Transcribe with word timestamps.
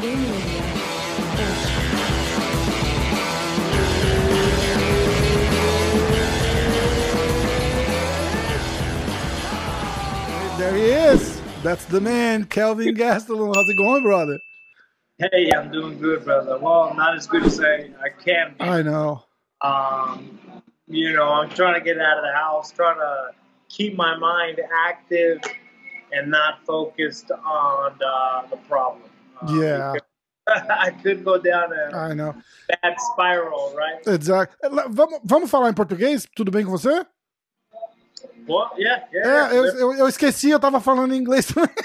There 0.00 0.10
he 10.74 10.82
is. 10.82 11.40
That's 11.62 11.84
the 11.84 12.00
man, 12.00 12.44
Kelvin 12.46 12.96
Gastelum. 12.96 13.54
How's 13.54 13.68
it 13.68 13.76
going, 13.76 14.02
brother? 14.02 14.38
Hey, 15.18 15.52
I'm 15.56 15.70
doing 15.70 16.00
good, 16.00 16.24
brother. 16.24 16.58
Well, 16.58 16.92
not 16.94 17.16
as 17.16 17.28
good 17.28 17.44
as 17.44 17.60
I, 17.60 17.90
I 18.02 18.08
can 18.08 18.56
be. 18.58 18.64
I 18.64 18.82
know. 18.82 19.22
Um, 19.60 20.40
you 20.88 21.12
know, 21.12 21.28
I'm 21.28 21.50
trying 21.50 21.74
to 21.74 21.80
get 21.80 22.00
out 22.00 22.18
of 22.18 22.24
the 22.24 22.32
house, 22.32 22.72
trying 22.72 22.96
to 22.96 23.30
keep 23.68 23.96
my 23.96 24.16
mind 24.16 24.60
active 24.86 25.40
and 26.10 26.32
not 26.32 26.64
focused 26.66 27.30
on 27.30 27.94
the, 28.00 28.48
the 28.50 28.56
problem. 28.68 29.08
Uh, 29.42 29.52
Yeah. 29.60 29.92
I 30.46 30.90
could 30.90 31.24
go 31.24 31.38
down 31.38 31.72
a 31.72 31.96
I 32.10 32.14
know. 32.14 32.34
bad 32.68 32.96
spiral, 33.12 33.74
right? 33.74 34.06
Exato. 34.06 34.54
Vamos, 34.90 35.20
vamos 35.24 35.50
falar 35.50 35.70
em 35.70 35.74
português? 35.74 36.26
Tudo 36.36 36.50
bem 36.50 36.64
com 36.66 36.70
você? 36.70 37.06
Well, 38.46 38.68
yeah, 38.76 39.06
yeah. 39.10 39.54
É, 39.54 39.56
eu, 39.58 39.64
eu, 39.64 39.92
eu 39.94 40.06
esqueci, 40.08 40.50
eu 40.50 40.60
tava 40.60 40.80
falando 40.80 41.14
em 41.14 41.18
inglês 41.18 41.46
também. 41.46 41.70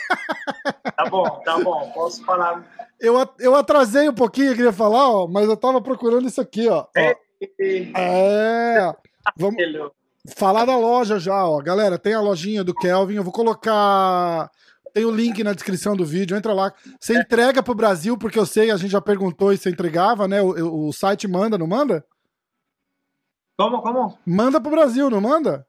Tá 0.98 1.06
bom, 1.10 1.24
tá 1.46 1.58
bom. 1.60 1.90
Posso 1.94 2.22
falar. 2.26 2.62
Eu, 3.00 3.16
eu 3.40 3.56
atrasei 3.56 4.10
um 4.10 4.14
pouquinho, 4.14 4.52
eu 4.52 4.56
queria 4.56 4.74
falar, 4.74 5.10
ó, 5.10 5.26
mas 5.28 5.48
eu 5.48 5.56
tava 5.56 5.82
procurando 5.82 6.28
isso 6.28 6.42
aqui, 6.42 6.68
ó. 6.68 6.86
É. 6.94 7.16
Vamos 9.38 9.62
Hello. 9.62 9.94
falar 10.36 10.66
da 10.66 10.76
loja 10.76 11.18
já, 11.18 11.46
ó. 11.46 11.62
Galera, 11.62 11.98
tem 11.98 12.14
a 12.14 12.20
lojinha 12.20 12.66
do 12.66 12.74
Kelvin, 12.74 13.16
eu 13.16 13.24
vou 13.24 13.32
colocar. 13.32 14.52
Tem 14.94 15.06
o 15.06 15.12
link 15.12 15.44
na 15.44 15.54
descrição 15.54 15.96
do 15.96 16.06
vídeo, 16.06 16.36
entra 16.36 16.54
lá. 16.54 16.74
Você 17.00 17.18
entrega 17.18 17.62
pro 17.62 17.76
Brasil, 17.76 18.18
porque 18.18 18.40
eu 18.40 18.46
sei, 18.46 18.72
a 18.72 18.78
gente 18.78 18.92
já 18.92 19.02
perguntou 19.02 19.54
e 19.54 19.58
você 19.58 19.70
entregava, 19.70 20.28
né? 20.28 20.42
O, 20.42 20.88
o 20.88 20.94
site 20.94 21.28
manda, 21.28 21.58
não 21.58 21.68
manda? 21.68 22.06
Como, 23.58 23.82
como? 23.82 24.18
Manda 24.26 24.62
pro 24.62 24.72
Brasil, 24.72 25.10
não 25.10 25.20
manda? 25.20 25.68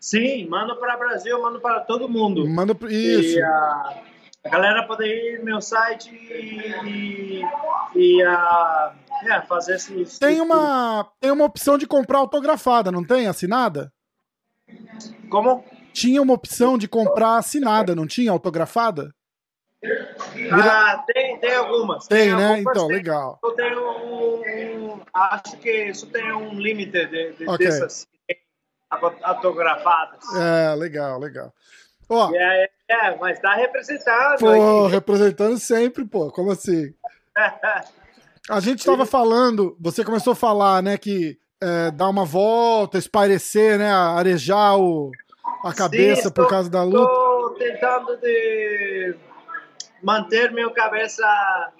Sim, 0.00 0.46
mando 0.48 0.76
para 0.76 0.96
o 0.96 0.98
Brasil, 0.98 1.42
mando 1.42 1.60
para 1.60 1.80
todo 1.80 2.08
mundo. 2.08 2.48
Manda 2.48 2.74
pro. 2.74 2.90
Isso. 2.90 3.38
E 3.38 3.42
a, 3.42 4.02
a 4.44 4.48
galera 4.48 4.86
pode 4.86 5.04
ir 5.04 5.38
no 5.38 5.44
meu 5.44 5.60
site 5.60 6.14
e, 6.14 7.42
e, 7.42 7.42
e 7.94 8.22
ah, 8.22 8.94
é, 9.24 9.42
fazer 9.42 9.74
esses. 9.74 10.18
Tem 10.18 10.40
uma, 10.40 11.10
tem 11.20 11.30
uma 11.30 11.44
opção 11.44 11.76
de 11.76 11.86
comprar 11.86 12.18
autografada, 12.18 12.92
não 12.92 13.04
tem? 13.04 13.26
Assinada? 13.26 13.92
Como? 15.28 15.64
Tinha 15.96 16.20
uma 16.20 16.34
opção 16.34 16.76
de 16.76 16.86
comprar 16.86 17.38
assinada, 17.38 17.94
não 17.94 18.06
tinha 18.06 18.30
autografada? 18.30 19.14
Ah, 20.52 21.02
tem, 21.06 21.38
tem 21.40 21.54
algumas. 21.54 22.06
Tem, 22.06 22.36
né? 22.36 22.48
algumas, 22.48 22.60
Então, 22.76 22.86
tem. 22.88 22.96
legal. 22.96 23.38
Eu 23.42 23.52
tenho 23.52 23.80
um, 23.80 24.92
um- 24.94 25.00
Acho 25.14 25.56
que 25.56 25.70
isso 25.86 26.06
tem 26.08 26.30
um 26.32 26.52
limite 26.60 27.06
de, 27.06 27.32
de, 27.32 27.48
Ok. 27.48 27.64
dessas 27.66 28.06
autografadas. 29.22 30.20
É, 30.34 30.74
legal, 30.74 31.18
legal. 31.18 31.50
Ó, 32.10 32.30
É, 32.34 32.68
é, 32.88 33.16
mas 33.16 33.40
tá 33.40 33.54
representado. 33.54 34.38
pô, 34.40 34.50
aí. 34.50 34.90
representando 34.92 35.58
sempre, 35.58 36.04
pô, 36.04 36.30
como 36.30 36.50
assim? 36.50 36.92
A 38.50 38.60
gente 38.60 38.84
tava 38.84 39.06
falando, 39.06 39.76
você 39.80 40.04
começou 40.04 40.34
a 40.34 40.36
falar, 40.36 40.80
né, 40.82 40.96
que 40.98 41.36
é, 41.60 41.90
dar 41.90 42.08
uma 42.10 42.24
volta, 42.24 42.96
espairecer, 42.98 43.76
né, 43.78 43.90
arejar 43.90 44.76
o, 44.78 45.10
a 45.66 45.74
cabeça 45.74 46.28
Sim, 46.28 46.30
por 46.30 46.48
causa 46.48 46.70
da 46.70 46.82
luta. 46.82 46.98
Estou 46.98 47.50
tentando 47.54 48.16
de 48.18 49.16
manter 50.02 50.52
minha 50.52 50.70
cabeça 50.70 51.72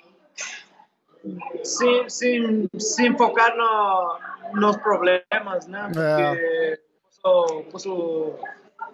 sem, 1.62 2.08
sem, 2.08 2.68
sem 2.78 3.16
focar 3.16 3.56
no, 3.56 4.18
nos 4.60 4.76
problemas, 4.76 5.66
né? 5.66 5.90
Porque 5.92 6.80
posso, 7.22 7.62
posso 7.70 8.38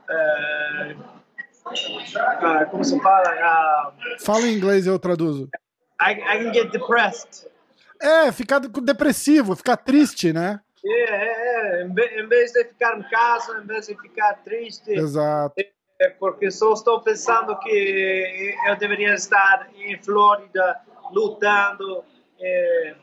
é, 0.09 0.95
como 2.71 2.85
se 2.85 3.01
fala? 3.01 3.29
Ah, 3.29 3.93
Fala 4.21 4.47
em 4.47 4.57
inglês 4.57 4.87
e 4.87 4.89
eu 4.89 4.99
traduzo. 4.99 5.49
I, 6.01 6.13
I 6.13 6.45
can 6.45 6.53
get 6.53 6.71
depressed. 6.71 7.47
É, 8.01 8.33
ficar 8.33 8.59
depressivo, 8.59 9.55
ficar 9.55 9.77
triste, 9.77 10.33
né? 10.33 10.61
É, 10.85 10.91
é, 10.91 11.81
é. 11.81 11.83
Em, 11.85 11.95
ve- 11.95 12.21
em 12.21 12.27
vez 12.27 12.53
de 12.53 12.65
ficar 12.65 12.99
em 12.99 13.03
casa, 13.05 13.59
em 13.59 13.67
vez 13.67 13.87
de 13.87 13.97
ficar 14.01 14.35
triste, 14.45 14.91
Exato. 14.91 15.55
É 16.01 16.09
porque 16.09 16.51
só 16.51 16.73
estou 16.73 17.01
pensando 17.01 17.57
que 17.61 18.55
eu 18.67 18.75
deveria 18.77 19.15
estar 19.15 19.69
em 19.77 19.97
Flórida 20.03 20.81
lutando, 21.13 22.03
é, 22.41 22.95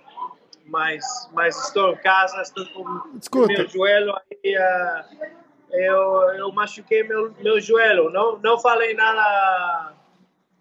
mas, 0.65 1.05
mas 1.31 1.55
estou 1.67 1.93
em 1.93 1.97
casa, 1.97 2.41
estou 2.41 2.65
com 2.73 3.17
Escuta. 3.17 3.47
meu 3.53 3.67
joelho 3.69 4.13
aí, 4.13 4.55
ah, 4.57 5.05
eu, 5.71 6.01
eu 6.33 6.51
machuquei 6.51 7.03
meu, 7.03 7.31
meu 7.39 7.61
joelho, 7.61 8.09
não, 8.09 8.37
não 8.39 8.59
falei 8.59 8.93
nada 8.93 9.93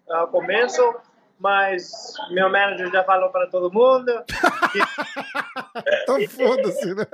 ao 0.09 0.29
começo, 0.29 0.95
mas 1.39 2.13
meu 2.31 2.49
manager 2.49 2.91
já 2.91 3.03
falou 3.03 3.29
para 3.29 3.47
todo 3.47 3.71
mundo 3.71 4.11
Então 6.03 6.27
foda-se, 6.29 6.93
né? 6.93 7.05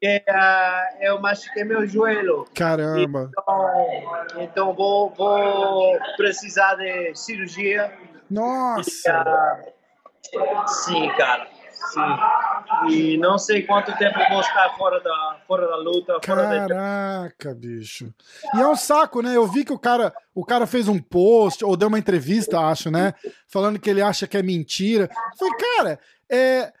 que 0.00 0.24
ah, 0.28 0.88
eu 1.00 1.20
machuquei 1.20 1.64
meu 1.64 1.86
joelho. 1.86 2.46
Caramba. 2.54 3.30
Então, 3.30 4.42
então 4.42 4.74
vou, 4.74 5.10
vou 5.10 5.98
precisar 6.16 6.76
de 6.76 7.14
cirurgia. 7.14 7.92
Nossa. 8.30 9.12
Ah, 9.12 10.66
sim, 10.66 11.08
cara. 11.16 11.48
Sim. 11.92 12.90
E 12.90 13.16
não 13.18 13.38
sei 13.38 13.62
quanto 13.62 13.96
tempo 13.96 14.18
vou 14.30 14.40
estar 14.40 14.74
fora 14.76 15.00
da, 15.00 15.36
fora 15.46 15.66
da 15.68 15.76
luta. 15.76 16.18
Fora 16.24 16.42
da... 16.42 16.66
Caraca, 16.66 17.54
bicho. 17.54 18.12
E 18.54 18.60
é 18.60 18.66
um 18.66 18.76
saco, 18.76 19.22
né? 19.22 19.36
Eu 19.36 19.46
vi 19.46 19.64
que 19.64 19.72
o 19.72 19.78
cara, 19.78 20.12
o 20.34 20.44
cara 20.44 20.66
fez 20.66 20.88
um 20.88 20.98
post, 20.98 21.64
ou 21.64 21.76
deu 21.76 21.88
uma 21.88 21.98
entrevista, 21.98 22.58
acho, 22.60 22.90
né? 22.90 23.14
Falando 23.48 23.78
que 23.78 23.88
ele 23.88 24.02
acha 24.02 24.26
que 24.26 24.36
é 24.36 24.42
mentira. 24.42 25.08
Eu 25.32 25.38
falei, 25.38 25.54
cara, 25.76 26.00
é. 26.30 26.72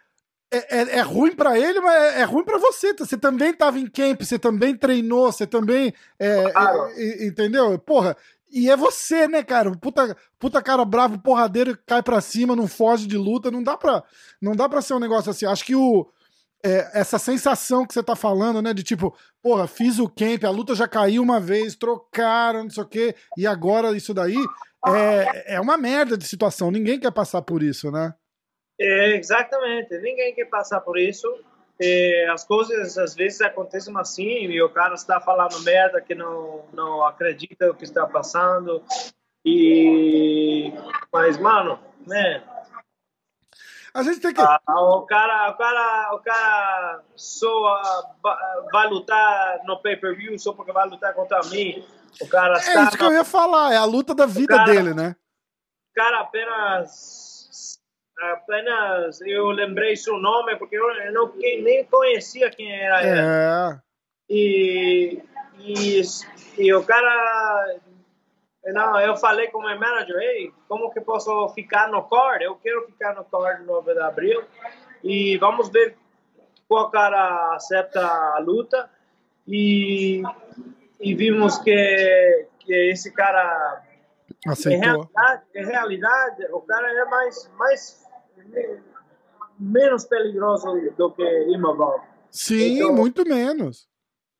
É, 0.48 0.78
é, 0.78 0.98
é 0.98 1.00
ruim 1.00 1.34
pra 1.34 1.58
ele, 1.58 1.80
mas 1.80 1.92
é, 2.14 2.20
é 2.20 2.24
ruim 2.24 2.44
pra 2.44 2.56
você. 2.56 2.94
Você 2.94 3.18
também 3.18 3.52
tava 3.52 3.80
em 3.80 3.86
camp, 3.90 4.22
você 4.22 4.38
também 4.38 4.76
treinou, 4.76 5.30
você 5.30 5.44
também. 5.44 5.92
é, 6.20 6.50
Claro. 6.52 6.86
é, 6.96 7.00
é, 7.02 7.26
entendeu? 7.26 7.76
Porra, 7.80 8.16
e 8.50 8.70
é 8.70 8.76
você, 8.76 9.26
né, 9.26 9.42
cara? 9.42 9.70
Puta, 9.76 10.16
puta 10.38 10.62
cara 10.62 10.84
bravo, 10.84 11.18
porradeiro, 11.18 11.78
cai 11.86 12.02
pra 12.02 12.20
cima, 12.20 12.56
não 12.56 12.68
foge 12.68 13.06
de 13.06 13.16
luta. 13.16 13.50
Não 13.50 13.62
dá 13.62 13.76
pra, 13.76 14.02
não 14.40 14.54
dá 14.54 14.68
pra 14.68 14.82
ser 14.82 14.94
um 14.94 15.00
negócio 15.00 15.30
assim. 15.30 15.46
Acho 15.46 15.64
que 15.64 15.74
o, 15.74 16.08
é, 16.64 17.00
essa 17.00 17.18
sensação 17.18 17.86
que 17.86 17.92
você 17.92 18.02
tá 18.02 18.16
falando, 18.16 18.62
né? 18.62 18.72
De 18.72 18.82
tipo, 18.82 19.16
porra, 19.42 19.66
fiz 19.66 19.98
o 19.98 20.08
camp, 20.08 20.44
a 20.44 20.50
luta 20.50 20.74
já 20.74 20.88
caiu 20.88 21.22
uma 21.22 21.40
vez, 21.40 21.76
trocaram, 21.76 22.64
não 22.64 22.70
sei 22.70 22.82
o 22.82 22.86
quê, 22.86 23.14
e 23.36 23.46
agora 23.46 23.96
isso 23.96 24.14
daí 24.14 24.36
é, 24.86 25.56
é 25.56 25.60
uma 25.60 25.76
merda 25.76 26.16
de 26.16 26.26
situação. 26.26 26.70
Ninguém 26.70 26.98
quer 26.98 27.12
passar 27.12 27.42
por 27.42 27.62
isso, 27.62 27.90
né? 27.90 28.14
É, 28.80 29.16
exatamente. 29.16 29.96
Ninguém 29.98 30.34
quer 30.34 30.46
passar 30.46 30.80
por 30.80 30.98
isso. 30.98 31.26
É, 31.80 32.28
as 32.30 32.42
coisas 32.44 32.96
às 32.96 33.14
vezes 33.14 33.40
acontecem 33.42 33.94
assim 33.98 34.22
e 34.22 34.62
o 34.62 34.70
cara 34.70 34.94
está 34.94 35.20
falando 35.20 35.60
merda 35.60 36.00
que 36.00 36.14
não 36.14 36.64
não 36.72 37.04
acredita 37.04 37.70
o 37.70 37.74
que 37.74 37.84
está 37.84 38.06
passando 38.06 38.82
e 39.44 40.72
mas 41.12 41.36
mano 41.36 41.78
né 42.06 42.42
A 43.94 44.02
gente 44.02 44.20
tem 44.20 44.34
que. 44.34 44.40
Ah, 44.40 44.60
o 44.66 45.02
cara, 45.02 45.50
o 45.50 45.54
cara, 45.56 46.14
o 46.14 46.18
cara 46.20 47.02
só 47.14 48.06
va- 48.22 48.68
vai 48.70 48.88
lutar 48.88 49.60
no 49.64 49.80
pay-per-view 49.80 50.38
só 50.38 50.52
porque 50.52 50.70
vai 50.72 50.86
lutar 50.86 51.14
contra 51.14 51.40
mim. 51.44 51.82
O 52.20 52.28
cara 52.28 52.56
É 52.56 52.58
está, 52.58 52.82
isso 52.84 52.98
que 52.98 53.04
eu 53.04 53.12
ia 53.12 53.24
falar, 53.24 53.72
é 53.72 53.76
a 53.78 53.84
luta 53.84 54.14
da 54.14 54.26
vida 54.26 54.54
Cara, 54.56 54.64
dele, 54.70 54.92
né? 54.94 55.16
o 55.90 55.94
cara 55.94 56.20
apenas, 56.20 57.25
apenas 58.18 59.20
eu 59.20 59.48
lembrei 59.48 59.96
seu 59.96 60.18
nome 60.18 60.56
porque 60.56 60.76
eu, 60.76 61.12
não 61.12 61.32
nem 61.36 61.84
conhecia 61.84 62.50
quem 62.50 62.72
era 62.72 63.02
ele. 63.02 63.20
É. 63.20 63.80
E, 64.28 65.22
e, 65.58 66.02
e 66.58 66.74
o 66.74 66.82
cara. 66.82 67.76
Não, 68.64 68.98
eu 68.98 69.16
falei 69.16 69.46
com 69.48 69.58
o 69.58 69.62
meu 69.62 69.78
manager, 69.78 70.16
ei, 70.16 70.52
como 70.66 70.90
que 70.90 71.00
posso 71.00 71.48
ficar 71.50 71.88
no 71.88 72.02
card? 72.02 72.44
Eu 72.44 72.56
quero 72.56 72.84
ficar 72.86 73.14
no 73.14 73.24
card 73.24 73.64
9 73.64 73.94
de 73.94 74.00
abril. 74.00 74.44
E 75.04 75.38
vamos 75.38 75.68
ver 75.68 75.96
qual 76.66 76.90
cara 76.90 77.54
acepta 77.54 78.04
a 78.04 78.40
luta. 78.40 78.90
E, 79.46 80.20
e 80.98 81.14
vimos 81.14 81.58
que, 81.58 82.48
que 82.58 82.74
esse 82.90 83.12
cara, 83.12 83.84
em 84.44 84.50
Aceitou. 84.50 84.80
realidade, 84.80 85.42
em 85.54 85.64
realidade, 85.64 86.46
o 86.50 86.60
cara 86.62 86.90
é 86.90 87.04
mais, 87.04 87.50
mais 87.56 88.05
menos 89.58 90.04
perigoso 90.04 90.66
do 90.96 91.10
que 91.12 91.22
Imavov. 91.52 92.00
Sim, 92.30 92.76
Então- 92.78 92.94
muito 92.94 93.24
menos. 93.26 93.88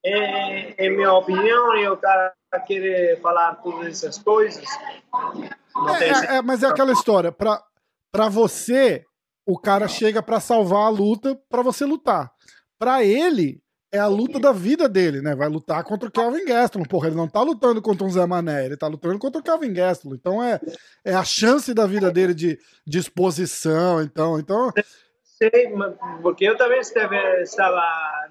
em, 0.05 0.75
em 0.79 0.97
minha 0.97 1.13
opinião, 1.15 1.75
e 1.77 1.89
o 1.89 1.97
cara 1.97 2.33
querer 2.67 3.21
falar 3.21 3.57
todas 3.57 3.89
essas 3.89 4.19
coisas, 4.23 4.65
É, 6.01 6.35
é, 6.35 6.37
é, 6.39 6.43
mas 6.43 6.63
é 6.63 6.67
aquela 6.69 6.93
história. 6.93 7.31
Pra, 7.33 7.63
pra 8.13 8.29
você, 8.29 9.05
o 9.47 9.59
cara 9.59 9.89
chega 9.89 10.23
pra 10.23 10.41
salvar 10.41 10.87
a 10.87 10.89
luta 10.89 11.39
pra 11.51 11.61
você 11.63 11.85
lutar. 11.85 12.31
Pra 12.79 13.03
ele, 13.05 13.61
é 13.93 13.99
a 13.99 14.07
luta 14.07 14.39
da 14.39 14.53
vida 14.53 14.89
dele, 14.89 15.21
né? 15.21 15.35
Vai 15.35 15.49
lutar 15.49 15.83
contra 15.85 16.09
o 16.09 16.13
Kelvin 16.13 16.45
Gastelum. 16.45 16.85
Porra, 16.85 17.09
ele 17.09 17.17
não 17.17 17.29
tá 17.29 17.41
lutando 17.43 17.81
contra 17.81 18.07
um 18.07 18.11
Zé 18.11 18.27
Mané, 18.27 18.67
ele 18.67 18.77
tá 18.77 18.87
lutando 18.87 19.19
contra 19.19 19.41
o 19.41 19.45
Kelvin 19.45 19.73
Gastelum. 19.73 20.15
Então 20.15 20.43
é, 20.43 20.61
é 21.05 21.15
a 21.15 21.25
chance 21.25 21.73
da 21.73 21.87
vida 21.87 22.11
dele 22.11 22.35
de, 22.35 22.59
de 22.87 22.99
exposição. 22.99 24.03
Então, 24.03 24.39
então 24.39 24.73
sei, 25.39 25.73
porque 26.23 26.45
eu 26.45 26.57
também 26.57 26.81
esteve, 26.81 27.17
estava 27.43 27.83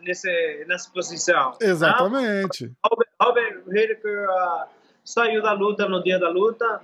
nesse, 0.02 0.66
nessa 0.68 0.92
posição. 0.92 1.54
exatamente. 1.62 2.72
Robert, 2.84 3.10
Robert 3.22 3.64
Whittaker 3.68 4.28
ah, 4.30 4.68
saiu 5.04 5.42
da 5.42 5.54
luta 5.54 5.88
no 5.88 6.04
dia 6.04 6.20
da 6.20 6.30
luta. 6.30 6.82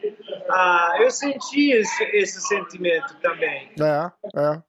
Ah, 0.50 0.98
eu 1.00 1.12
senti 1.12 1.72
esse, 1.72 2.04
esse 2.16 2.42
sentimento 2.42 3.16
também. 3.22 3.72
É, 3.80 4.12
é. 4.40 4.62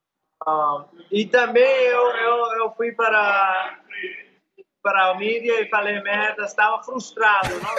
Ah, 0.47 0.85
e 1.11 1.27
também 1.27 1.85
eu, 1.85 2.03
eu, 2.17 2.37
eu 2.63 2.71
fui 2.73 2.93
para 2.93 3.79
para 4.83 5.11
a 5.11 5.15
mídia 5.19 5.61
e 5.61 5.69
falei 5.69 6.01
merda, 6.03 6.43
estava 6.45 6.83
frustrado 6.83 7.49
não, 7.51 7.75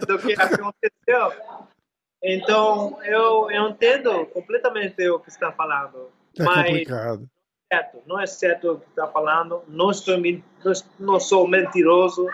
do, 0.00 0.06
do- 0.06 0.18
que 0.18 0.32
aconteceu. 0.32 1.32
Então 2.22 3.02
eu, 3.04 3.50
eu 3.50 3.68
entendo 3.68 4.26
completamente 4.26 5.08
o 5.10 5.18
que 5.20 5.28
está 5.28 5.52
falando, 5.52 6.10
É 6.38 6.42
mas 6.44 6.66
complicado. 6.66 7.28
certo, 7.72 8.02
não 8.06 8.18
é 8.20 8.26
certo 8.26 8.72
o 8.72 8.80
que 8.80 8.88
está 8.88 9.06
falando. 9.08 9.62
Não 9.68 9.90
estou 9.90 10.16
não, 10.18 10.72
não 10.98 11.20
sou 11.20 11.46
mentiroso. 11.46 12.26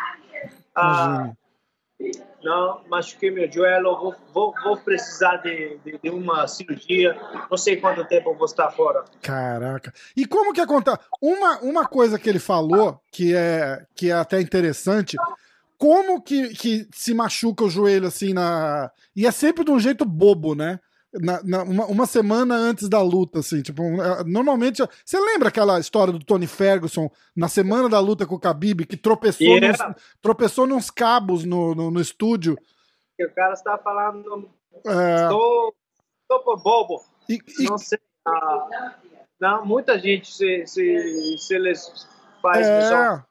Ah. 0.75 1.33
Não, 2.43 2.83
machuquei 2.89 3.31
meu 3.31 3.51
joelho, 3.51 3.99
vou, 3.99 4.15
vou, 4.33 4.55
vou 4.63 4.77
precisar 4.77 5.37
de, 5.39 5.79
de, 5.85 5.99
de 5.99 6.11
uma 6.11 6.47
cirurgia. 6.47 7.17
Não 7.51 7.57
sei 7.57 7.77
quanto 7.77 8.07
tempo 8.07 8.31
eu 8.31 8.37
vou 8.37 8.47
estar 8.47 8.71
fora. 8.71 9.05
Caraca. 9.21 9.93
E 10.17 10.25
como 10.25 10.53
que 10.53 10.61
acontece? 10.61 10.99
Uma, 11.21 11.59
uma 11.59 11.87
coisa 11.87 12.19
que 12.19 12.29
ele 12.29 12.39
falou 12.39 13.01
que 13.11 13.35
é, 13.35 13.85
que 13.95 14.11
é 14.11 14.15
até 14.15 14.41
interessante. 14.41 15.17
Como 15.77 16.23
que, 16.23 16.51
que 16.51 16.89
se 16.93 17.13
machuca 17.13 17.65
o 17.65 17.71
joelho 17.71 18.07
assim 18.07 18.33
na. 18.33 18.91
E 19.15 19.27
é 19.27 19.31
sempre 19.33 19.65
de 19.65 19.71
um 19.71 19.81
jeito 19.81 20.05
bobo, 20.05 20.55
né? 20.55 20.79
Na, 21.15 21.43
na- 21.43 21.63
uma, 21.63 21.87
uma 21.87 22.07
semana 22.07 22.55
antes 22.55 22.87
da 22.89 23.01
luta, 23.01 23.39
assim, 23.39 23.63
tipo, 23.63 23.83
é, 23.83 24.25
normalmente. 24.25 24.83
Você 25.05 25.19
lembra 25.19 25.49
aquela 25.49 25.81
história 25.81 26.13
do 26.13 26.19
Tony 26.25 26.47
Ferguson 26.47 27.11
na 27.35 27.49
semana 27.49 27.89
da 27.89 27.99
luta 27.99 28.27
com 28.27 28.35
o 28.35 28.39
Khabib, 28.39 28.85
que 28.87 28.97
tropeçou, 28.97 29.47
Yeah. 29.47 29.89
nos, 29.89 29.97
tropeçou 30.21 30.67
nos 30.67 30.91
cabos 30.91 31.45
no, 31.45 31.75
no, 31.75 31.91
no 31.91 32.01
estúdio? 32.01 32.57
que 33.17 33.25
o 33.25 33.35
cara 33.35 33.55
está 33.55 33.77
falando, 33.79 34.49
É, 34.87 35.23
estou, 35.25 35.75
estou 36.23 36.45
por 36.45 36.63
bobo. 36.63 37.03
e, 37.29 37.39
e- 37.59 37.65
Não 37.65 37.79
sei. 37.79 37.99
ah, 38.27 38.95
não, 39.41 39.65
muita 39.67 39.99
gente 39.99 40.31
se, 40.31 40.67
se, 40.67 41.37
se 41.39 41.55
eles 41.55 42.07
faz 42.43 42.67
é, 42.67 43.25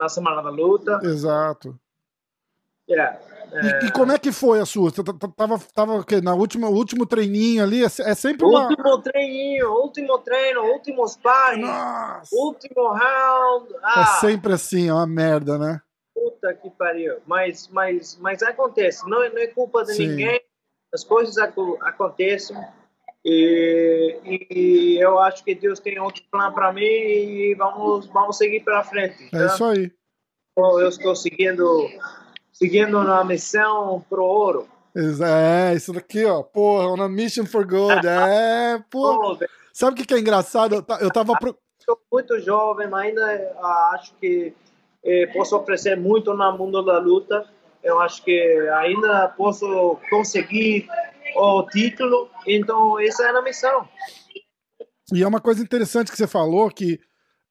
na 0.00 0.08
semana 0.08 0.42
da 0.42 0.50
luta. 0.50 1.00
exato. 1.02 1.76
Yeah. 2.88 3.18
E, 3.82 3.86
e 3.86 3.92
como 3.92 4.12
é 4.12 4.18
que 4.18 4.30
foi 4.30 4.60
a 4.60 4.66
sua? 4.66 4.90
Você 4.90 5.02
tava, 5.36 5.58
tava 5.74 5.94
o 5.94 6.04
quê? 6.04 6.20
Na 6.20 6.34
última, 6.34 6.68
último 6.68 7.06
treininho 7.06 7.62
ali? 7.62 7.82
É, 7.82 7.86
é 7.86 8.14
sempre 8.14 8.46
uma. 8.46 8.68
Último 8.68 8.98
treininho, 9.02 9.72
último 9.72 10.18
treino, 10.18 10.62
último 10.64 11.06
sparring, 11.08 11.62
Nossa! 11.62 12.34
último 12.34 12.92
round. 12.92 13.72
É 13.74 13.78
Ah, 13.82 14.04
sempre 14.20 14.52
assim, 14.52 14.88
é 14.88 14.92
uma 14.92 15.06
merda, 15.06 15.58
né? 15.58 15.80
puta 16.14 16.52
que 16.54 16.68
pariu. 16.70 17.16
Mas, 17.26 17.68
mas, 17.68 18.18
mas 18.20 18.42
acontece, 18.42 19.08
não, 19.08 19.22
é- 19.22 19.30
não 19.30 19.38
é 19.38 19.46
culpa 19.48 19.84
de 19.84 19.94
Sim. 19.94 20.08
ninguém. 20.08 20.40
As 20.92 21.04
coisas 21.04 21.36
aco- 21.38 21.78
acontecem. 21.82 22.56
E, 23.24 24.18
e 24.24 24.98
eu 25.02 25.18
acho 25.18 25.44
que 25.44 25.54
Deus 25.54 25.80
tem 25.80 25.98
outro 25.98 26.22
plano 26.30 26.54
para 26.54 26.72
mim 26.72 26.82
e 26.82 27.54
vamos, 27.54 28.06
vamos 28.06 28.36
seguir 28.38 28.60
para 28.60 28.82
frente. 28.84 29.24
É 29.34 29.38
tá? 29.38 29.46
isso 29.46 29.64
aí. 29.64 29.92
Eu 30.56 30.88
estou 30.88 31.14
seguindo, 31.14 31.88
seguindo 32.58 33.02
na 33.04 33.24
missão 33.24 34.04
pro 34.08 34.24
ouro. 34.24 34.68
É, 34.96 35.74
isso 35.74 35.92
daqui, 35.92 36.24
ó. 36.24 36.42
Porra, 36.42 36.88
on 36.88 37.02
a 37.02 37.08
mission 37.08 37.46
for 37.46 37.64
gold. 37.66 38.04
É. 38.06 38.82
Pô, 38.90 39.38
Sabe 39.72 39.92
o 39.92 39.96
que, 39.96 40.04
que 40.04 40.14
é 40.14 40.18
engraçado? 40.18 40.74
Eu, 40.74 40.82
ta- 40.82 40.98
eu 41.00 41.10
tava. 41.10 41.34
pro- 41.38 41.56
sou 41.84 41.98
muito 42.12 42.40
jovem, 42.40 42.88
mas 42.88 43.06
ainda 43.08 43.56
ah, 43.58 43.92
acho 43.94 44.12
que 44.16 44.52
eh, 45.04 45.26
posso 45.28 45.56
oferecer 45.56 45.96
muito 45.96 46.34
no 46.34 46.58
mundo 46.58 46.82
da 46.82 46.98
luta. 46.98 47.46
Eu 47.82 48.00
acho 48.00 48.24
que 48.24 48.68
ainda 48.80 49.28
posso 49.36 49.96
conseguir 50.10 50.88
o 51.36 51.62
título. 51.70 52.28
Então, 52.44 52.98
essa 52.98 53.22
é 53.24 53.30
a 53.30 53.40
missão. 53.42 53.88
E 55.14 55.22
é 55.22 55.26
uma 55.28 55.40
coisa 55.40 55.62
interessante 55.62 56.10
que 56.10 56.16
você 56.16 56.26
falou 56.26 56.68
que 56.70 56.98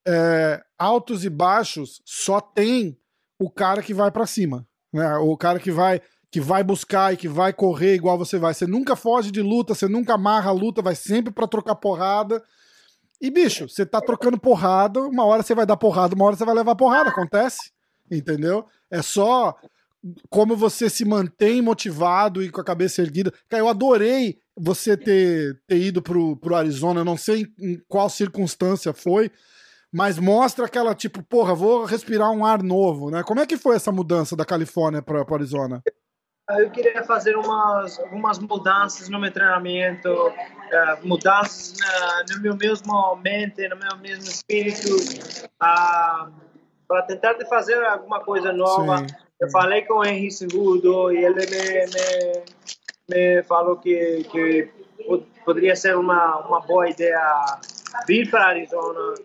é, 0.06 0.62
altos 0.77 1.24
e 1.24 1.30
baixos 1.30 2.01
só 2.06 2.42
tem 2.42 3.00
o 3.39 3.50
cara 3.50 3.81
que 3.81 3.94
vai 3.94 4.12
pra 4.12 4.25
cima, 4.27 4.66
né? 4.93 5.15
O 5.17 5.35
cara 5.37 5.59
que 5.59 5.71
vai 5.71 6.01
que 6.29 6.41
vai 6.41 6.61
buscar 6.61 7.13
e 7.13 7.17
que 7.17 7.27
vai 7.27 7.53
correr 7.53 7.95
igual 7.95 8.17
você 8.17 8.37
vai. 8.37 8.53
Você 8.53 8.67
nunca 8.67 8.95
foge 8.95 9.31
de 9.31 9.41
luta, 9.41 9.73
você 9.73 9.87
nunca 9.87 10.15
amarra 10.15 10.49
a 10.49 10.53
luta, 10.53 10.81
vai 10.81 10.93
sempre 10.93 11.33
pra 11.33 11.47
trocar 11.47 11.75
porrada. 11.75 12.43
E 13.21 13.31
bicho, 13.31 13.67
você 13.67 13.85
tá 13.85 13.99
trocando 14.01 14.37
porrada, 14.37 14.99
uma 15.01 15.25
hora 15.25 15.41
você 15.41 15.55
vai 15.55 15.65
dar 15.65 15.77
porrada, 15.77 16.15
uma 16.15 16.25
hora 16.25 16.35
você 16.35 16.45
vai 16.45 16.53
levar 16.53 16.75
porrada, 16.75 17.09
acontece, 17.09 17.71
entendeu? 18.11 18.65
É 18.91 19.01
só 19.01 19.55
como 20.29 20.55
você 20.55 20.89
se 20.89 21.03
mantém 21.03 21.61
motivado 21.61 22.43
e 22.43 22.49
com 22.49 22.61
a 22.61 22.65
cabeça 22.65 23.01
erguida. 23.01 23.33
Cara, 23.49 23.63
eu 23.63 23.67
adorei 23.67 24.37
você 24.55 24.95
ter, 24.95 25.59
ter 25.67 25.79
ido 25.79 26.01
pro, 26.01 26.35
pro 26.37 26.55
Arizona, 26.55 27.01
eu 27.01 27.05
não 27.05 27.17
sei 27.17 27.47
em, 27.59 27.73
em 27.73 27.81
qual 27.87 28.09
circunstância 28.09 28.93
foi, 28.93 29.31
mas 29.93 30.19
mostra 30.19 30.65
aquela 30.65 30.93
tipo, 30.93 31.23
porra, 31.23 31.55
vou 31.55 31.85
respirar 31.85 32.31
um 32.31 32.45
ar 32.45 32.61
novo, 32.61 33.09
né? 33.09 33.23
Como 33.23 33.39
é 33.39 33.45
que 33.45 33.57
foi 33.57 33.75
essa 33.75 33.91
mudança 33.91 34.35
da 34.35 34.45
Califórnia 34.45 35.01
para 35.01 35.25
Arizona? 35.29 35.81
Eu 36.49 36.69
queria 36.71 37.03
fazer 37.03 37.35
umas, 37.35 37.99
algumas 37.99 38.39
mudanças 38.39 39.09
no 39.09 39.19
meu 39.19 39.31
treinamento, 39.31 40.07
eh, 40.71 40.97
mudanças 41.03 41.73
no 42.33 42.41
meu 42.41 42.55
mesmo 42.55 43.15
mente, 43.17 43.67
no 43.67 43.75
meu 43.75 43.97
mesmo 43.97 44.23
espírito, 44.23 44.95
ah, 45.59 46.29
para 46.87 47.01
tentar 47.01 47.33
de 47.33 47.45
fazer 47.49 47.83
alguma 47.83 48.21
coisa 48.21 48.53
nova. 48.53 48.99
Sim. 48.99 49.07
Eu 49.41 49.51
falei 49.51 49.81
com 49.81 49.95
o 49.95 50.05
Henry 50.05 50.31
Segundo 50.31 51.11
e 51.11 51.17
ele 51.17 51.45
me, 51.45 51.85
me, 51.93 52.43
me 53.09 53.43
falou 53.43 53.75
que, 53.75 54.23
que 54.31 54.69
po- 55.05 55.23
poderia 55.43 55.75
ser 55.75 55.97
uma, 55.97 56.37
uma 56.47 56.61
boa 56.61 56.89
ideia 56.89 57.19
vir 58.07 58.31
para 58.31 58.47
Arizona 58.47 59.15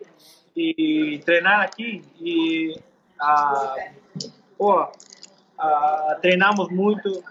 e 0.56 1.18
treinar 1.24 1.60
aqui. 1.60 2.02
E, 2.20 2.78
ah, 3.20 3.74
pô, 4.56 4.88
ah, 5.58 6.18
treinamos 6.20 6.68
muito. 6.70 7.22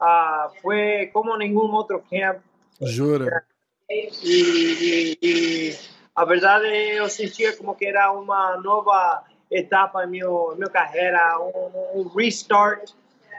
Ah, 0.00 0.50
foi 0.62 1.10
como 1.12 1.36
nenhum 1.36 1.70
outro 1.72 2.02
camp. 2.10 2.38
Jura? 2.80 3.44
E, 3.90 4.10
e- 4.22 5.18
e 5.22 5.78
a 6.14 6.24
verdade 6.24 6.66
eu 6.66 7.08
sentia 7.08 7.56
como 7.56 7.74
que 7.74 7.86
era 7.86 8.12
uma 8.12 8.56
nova 8.58 9.24
etapa 9.50 10.04
em 10.04 10.08
meu 10.08 10.54
minha 10.56 10.68
carreira, 10.68 11.38
um, 11.40 12.00
um 12.00 12.08
restart. 12.08 12.90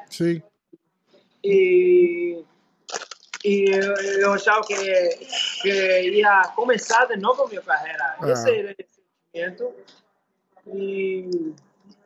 Sim. 0.09 0.41
E, 1.43 2.43
e 3.45 3.65
eu, 3.69 3.93
eu 4.21 4.33
achava 4.33 4.61
que, 4.65 4.75
que 5.61 5.69
ia 6.11 6.41
começar 6.55 7.05
de 7.05 7.15
novo 7.15 7.47
minha 7.47 7.61
carreira. 7.61 8.15
Ah. 8.19 8.29
Esse 8.31 8.98
E, 10.67 11.53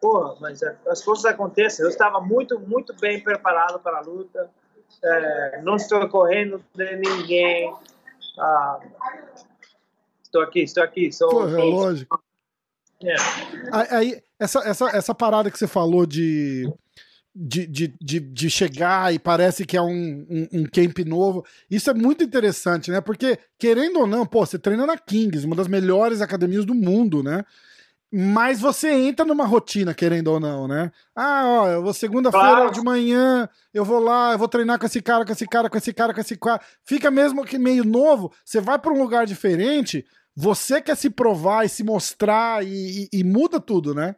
pô, 0.02 0.36
mas 0.40 0.62
a- 0.64 0.76
as 0.88 1.04
coisas 1.04 1.26
acontecem. 1.26 1.84
Eu 1.84 1.90
estava 1.90 2.20
muito, 2.22 2.60
muito 2.60 2.94
bem 3.00 3.22
preparado 3.22 3.80
para 3.80 3.98
a 3.98 4.02
luta. 4.02 4.50
É, 5.04 5.62
não 5.64 5.76
estou 5.76 6.08
correndo 6.10 6.64
de 6.74 6.96
ninguém. 6.96 7.74
Ah, 8.40 8.80
estou 10.24 10.42
aqui, 10.42 10.62
estou 10.62 10.84
aqui. 10.84 11.12
Sou, 11.12 11.48
é 11.48 11.52
sou- 11.52 11.66
lógico. 11.70 12.24
é. 13.04 13.16
Aí, 13.96 14.22
essa, 14.40 14.60
essa, 14.60 14.90
essa 14.90 15.16
parada 15.16 15.50
que 15.52 15.58
você 15.58 15.68
falou 15.68 16.06
de, 16.06 16.72
de, 17.36 17.66
de, 17.66 17.88
de, 18.00 18.20
de 18.20 18.50
chegar 18.50 19.14
e 19.14 19.18
parece 19.20 19.66
que 19.66 19.76
é 19.76 19.82
um, 19.82 20.26
um, 20.30 20.48
um 20.62 20.64
camp 20.66 21.00
novo, 21.00 21.44
isso 21.70 21.90
é 21.90 21.94
muito 21.94 22.24
interessante, 22.24 22.92
né? 22.92 23.02
Porque, 23.02 23.40
querendo 23.58 24.00
ou 24.02 24.08
não, 24.08 24.26
pô, 24.26 24.46
você 24.46 24.60
treina 24.60 24.86
na 24.86 24.98
Kings, 24.98 25.46
uma 25.46 25.56
das 25.56 25.68
melhores 25.68 26.22
academias 26.22 26.64
do 26.66 26.76
mundo, 26.76 27.24
né? 27.24 27.44
Mas 28.16 28.62
você 28.62 28.92
entra 28.92 29.26
numa 29.26 29.44
rotina, 29.46 29.92
querendo 29.96 30.28
ou 30.28 30.40
não, 30.40 30.68
né? 30.68 30.92
Ah, 31.16 31.44
ó, 31.48 31.68
eu 31.70 31.82
vou 31.82 31.94
segunda-feira 31.96 32.48
Claro. 32.56 32.72
de 32.72 32.80
manhã, 32.82 33.50
eu 33.74 33.84
vou 33.84 33.98
lá, 34.00 34.34
eu 34.34 34.38
vou 34.38 34.48
treinar 34.48 34.78
com 34.78 34.86
esse 34.86 35.02
cara, 35.02 35.26
com 35.26 35.32
esse 35.32 35.48
cara, 35.48 35.68
com 35.68 35.78
esse 35.80 35.92
cara, 35.92 36.14
com 36.14 36.22
esse 36.22 36.38
cara. 36.38 36.62
Fica 36.86 37.10
mesmo 37.10 37.44
que 37.44 37.58
meio 37.58 37.84
novo, 37.84 38.32
você 38.46 38.62
vai 38.62 38.78
para 38.78 38.94
um 38.94 39.02
lugar 39.02 39.26
diferente, 39.26 40.06
você 40.36 40.80
quer 40.80 40.96
se 40.96 41.10
provar 41.10 41.66
e 41.66 41.70
se 41.70 41.84
mostrar 41.84 42.64
e, 42.64 43.06
e- 43.12 43.20
e 43.20 43.24
muda 43.24 43.60
tudo, 43.60 43.96
né? 43.96 44.16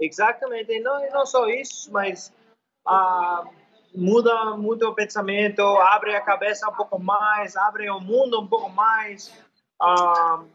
Exatamente, 0.00 0.70
e 0.72 0.80
não, 0.80 1.04
e 1.04 1.10
não 1.10 1.26
só 1.26 1.48
isso, 1.48 1.90
mas 1.92 2.32
ah, 2.86 3.44
muda 3.94 4.56
muito 4.56 4.86
o 4.86 4.94
pensamento, 4.94 5.62
abre 5.62 6.14
a 6.14 6.20
cabeça 6.20 6.68
um 6.68 6.74
pouco 6.74 6.98
mais, 6.98 7.56
abre 7.56 7.88
o 7.90 8.00
mundo 8.00 8.40
um 8.40 8.46
pouco 8.46 8.68
mais. 8.70 9.32
Um, 9.80 10.46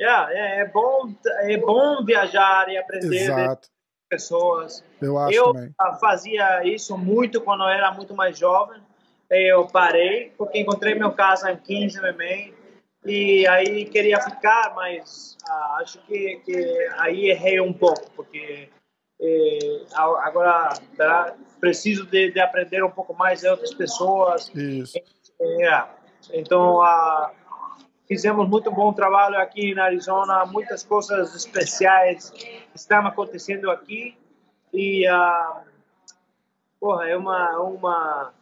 yeah, 0.00 0.32
é, 0.32 0.60
é, 0.60 0.64
bom, 0.66 1.14
é 1.42 1.56
bom 1.56 2.04
viajar 2.04 2.68
e 2.68 2.76
aprender 2.76 3.22
Exato. 3.22 3.68
pessoas. 4.08 4.84
Eu 5.00 5.18
acho 5.18 5.34
eu 5.34 5.52
também. 5.52 5.74
fazia 6.00 6.64
isso 6.64 6.96
muito 6.96 7.40
quando 7.40 7.64
eu 7.64 7.68
era 7.68 7.90
muito 7.92 8.14
mais 8.14 8.38
jovem. 8.38 8.80
Eu 9.30 9.66
parei 9.66 10.32
porque 10.38 10.58
encontrei 10.58 10.94
meu 10.94 11.12
casa 11.12 11.52
em 11.52 11.56
15 11.56 12.00
também 12.00 12.54
e 13.04 13.46
aí 13.46 13.84
queria 13.84 14.20
ficar, 14.20 14.74
mas 14.74 15.36
ah, 15.48 15.78
acho 15.80 15.98
que, 16.00 16.40
que 16.44 16.88
aí 16.96 17.30
errei 17.30 17.60
um 17.60 17.72
pouco 17.72 18.10
porque 18.12 18.68
eh, 19.20 19.82
agora 19.92 20.78
preciso 21.60 22.06
de, 22.06 22.30
de, 22.30 22.40
aprender 22.40 22.84
um 22.84 22.90
pouco 22.90 23.14
mais 23.14 23.40
de 23.40 23.48
outras 23.48 23.74
pessoas. 23.74 24.50
Isso. 24.54 24.96
É, 25.40 25.84
então 26.32 26.80
ah, 26.82 27.32
fizemos 28.06 28.48
muito 28.48 28.70
bom 28.70 28.92
trabalho 28.92 29.38
aqui 29.38 29.74
na 29.74 29.84
Arizona, 29.84 30.46
muitas 30.46 30.82
coisas 30.82 31.34
especiais 31.34 32.32
estão 32.74 33.06
acontecendo 33.06 33.70
aqui 33.70 34.16
e 34.72 35.06
ah, 35.06 35.62
porra, 36.80 37.08
é 37.08 37.16
uma 37.16 37.58
uma 37.60 38.32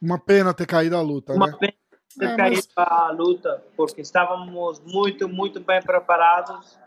uma 0.00 0.18
pena 0.18 0.54
ter 0.54 0.66
caído 0.66 0.96
a 0.96 1.00
luta, 1.00 1.32
uma 1.32 1.46
né? 1.48 1.56
pena 1.58 1.74
ter 2.18 2.28
É, 2.30 2.36
caído 2.36 2.62
mas- 2.76 2.88
a 2.88 3.10
luta 3.10 3.62
porque 3.76 4.00
estávamos 4.00 4.80
muito 4.80 5.28
muito 5.28 5.60
bem 5.60 5.82
preparados 5.82 6.78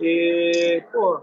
e 0.00 0.82
pô, 0.92 1.20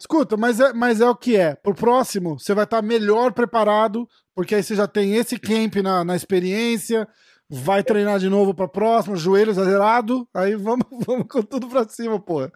Escuta, 0.00 0.34
mas 0.34 0.58
é, 0.58 0.72
mas 0.72 1.02
é 1.02 1.06
o 1.06 1.14
que 1.14 1.36
é. 1.36 1.54
Pro 1.54 1.74
próximo, 1.74 2.38
você 2.38 2.54
vai 2.54 2.64
estar 2.64 2.80
melhor 2.80 3.34
preparado, 3.34 4.08
porque 4.34 4.54
aí 4.54 4.62
você 4.62 4.74
já 4.74 4.88
tem 4.88 5.14
esse 5.16 5.38
camp 5.38 5.76
na, 5.76 6.02
na 6.02 6.16
experiência, 6.16 7.06
vai 7.50 7.84
treinar 7.84 8.18
de 8.18 8.30
novo 8.30 8.54
pra 8.54 8.66
próxima, 8.66 9.14
joelho 9.14 9.52
zerado, 9.52 10.26
aí 10.34 10.56
vamos, 10.56 10.86
vamos 11.06 11.26
com 11.28 11.42
tudo 11.42 11.68
pra 11.68 11.84
cima, 11.84 12.18
pô. 12.18 12.50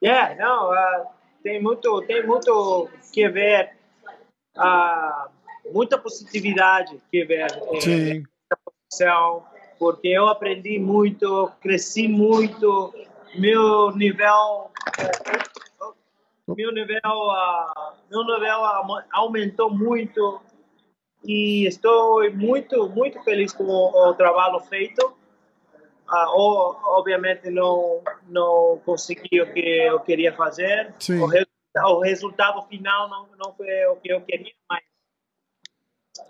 Yeah, 0.00 0.36
não, 0.36 0.72
ah, 0.72 1.06
tem 1.42 1.60
muito, 1.60 2.02
tem 2.02 2.24
muito 2.24 2.88
que 3.12 3.28
ver, 3.28 3.72
ah, 4.56 5.28
muita 5.72 5.98
positividade 5.98 7.02
que 7.10 7.24
ver 7.24 7.50
eh, 7.50 7.80
Sim, 7.80 8.22
posição, 8.88 9.44
porque 9.76 10.06
eu 10.06 10.28
aprendi 10.28 10.78
muito, 10.78 11.50
cresci 11.60 12.06
muito, 12.06 12.94
meu 13.34 13.90
nível, 13.90 14.70
meu 16.56 16.72
nível, 16.72 17.00
ah, 17.04 17.94
meu 18.10 18.24
nível 18.24 18.52
au- 18.64 19.02
aumentou 19.12 19.70
muito 19.70 20.40
e 21.24 21.66
estou 21.66 22.30
muito, 22.32 22.88
muito 22.88 23.22
feliz 23.22 23.52
com 23.52 23.64
o, 23.64 24.10
o 24.10 24.14
trabalho 24.14 24.58
feito. 24.60 25.14
Ah, 26.08 26.30
o- 26.34 26.76
obviamente 26.98 27.50
não 27.50 28.02
não 28.28 28.80
consegui 28.84 29.40
o 29.40 29.52
que 29.52 29.60
eu 29.60 30.00
queria 30.00 30.32
fazer. 30.34 30.92
O, 31.20 31.26
re- 31.26 31.46
o 31.76 32.00
resultado 32.00 32.62
final 32.68 33.08
não 33.08 33.28
não 33.38 33.52
foi 33.54 33.86
o 33.86 33.96
que 33.96 34.12
eu 34.12 34.20
queria, 34.22 34.52
mas 34.68 34.80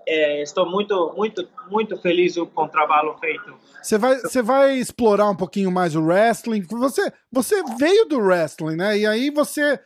é, 0.06 0.42
estou 0.42 0.66
muito 0.68 1.12
muito 1.16 1.48
muito 1.70 1.96
feliz 1.98 2.36
com 2.36 2.64
o 2.64 2.68
trabalho 2.68 3.16
feito. 3.18 3.56
você 3.82 3.96
vai, 3.96 4.18
você 4.18 4.42
vai 4.42 4.74
explorar 4.76 5.30
um 5.30 5.36
pouquinho 5.36 5.70
mais 5.70 5.94
o 5.96 6.02
wrestling. 6.04 6.62
Você, 6.62 7.12
você 7.32 7.62
veio 7.78 8.04
do 8.06 8.18
wrestling, 8.18 8.76
né? 8.76 8.98
E 8.98 9.06
aí 9.06 9.30
você. 9.30 9.80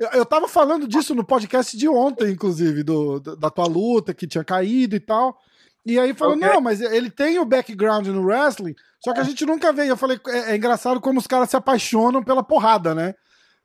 Eu, 0.00 0.08
eu 0.12 0.24
tava 0.24 0.48
falando 0.48 0.88
disso 0.88 1.14
no 1.14 1.22
podcast 1.22 1.76
de 1.76 1.86
ontem, 1.86 2.32
inclusive, 2.32 2.82
do, 2.82 3.20
da 3.20 3.50
tua 3.50 3.66
luta, 3.66 4.14
que 4.14 4.26
tinha 4.26 4.42
caído 4.42 4.96
e 4.96 5.00
tal. 5.00 5.38
E 5.84 5.98
aí 5.98 6.14
falou, 6.14 6.36
Ok. 6.36 6.48
não, 6.48 6.60
mas 6.60 6.80
ele 6.80 7.10
tem 7.10 7.38
o 7.38 7.44
background 7.44 8.06
no 8.06 8.22
wrestling, 8.22 8.74
só 9.02 9.12
que 9.12 9.20
a 9.20 9.24
gente 9.24 9.44
nunca 9.44 9.72
vê. 9.74 9.90
Eu 9.90 9.96
falei, 9.98 10.18
é, 10.28 10.52
é 10.52 10.56
engraçado 10.56 11.00
como 11.02 11.18
os 11.18 11.26
caras 11.26 11.50
se 11.50 11.56
apaixonam 11.56 12.22
pela 12.22 12.42
porrada, 12.42 12.94
né? 12.94 13.14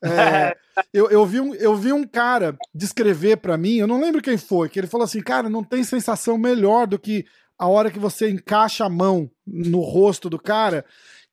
É, 0.04 0.56
eu, 0.94 1.10
eu, 1.10 1.26
vi 1.26 1.40
um, 1.40 1.56
eu 1.56 1.74
vi 1.74 1.94
um 1.94 2.06
cara 2.06 2.58
descrever 2.74 3.38
pra 3.38 3.58
mim, 3.58 3.78
eu 3.78 3.88
não 3.88 4.02
lembro 4.02 4.22
quem 4.22 4.38
foi, 4.38 4.68
que 4.68 4.78
ele 4.78 4.88
falou 4.88 5.06
assim, 5.06 5.22
cara, 5.22 5.50
não 5.50 5.64
tem 5.64 5.86
sensação 5.86 6.38
melhor 6.38 6.86
do 6.86 7.00
que 7.00 7.26
a 7.58 7.68
hora 7.68 7.90
que 7.90 8.00
você 8.00 8.30
encaixa 8.30 8.84
a 8.84 8.90
mão 8.90 9.32
no 9.48 9.80
rosto 9.80 10.30
do 10.30 10.38
cara, 10.38 10.84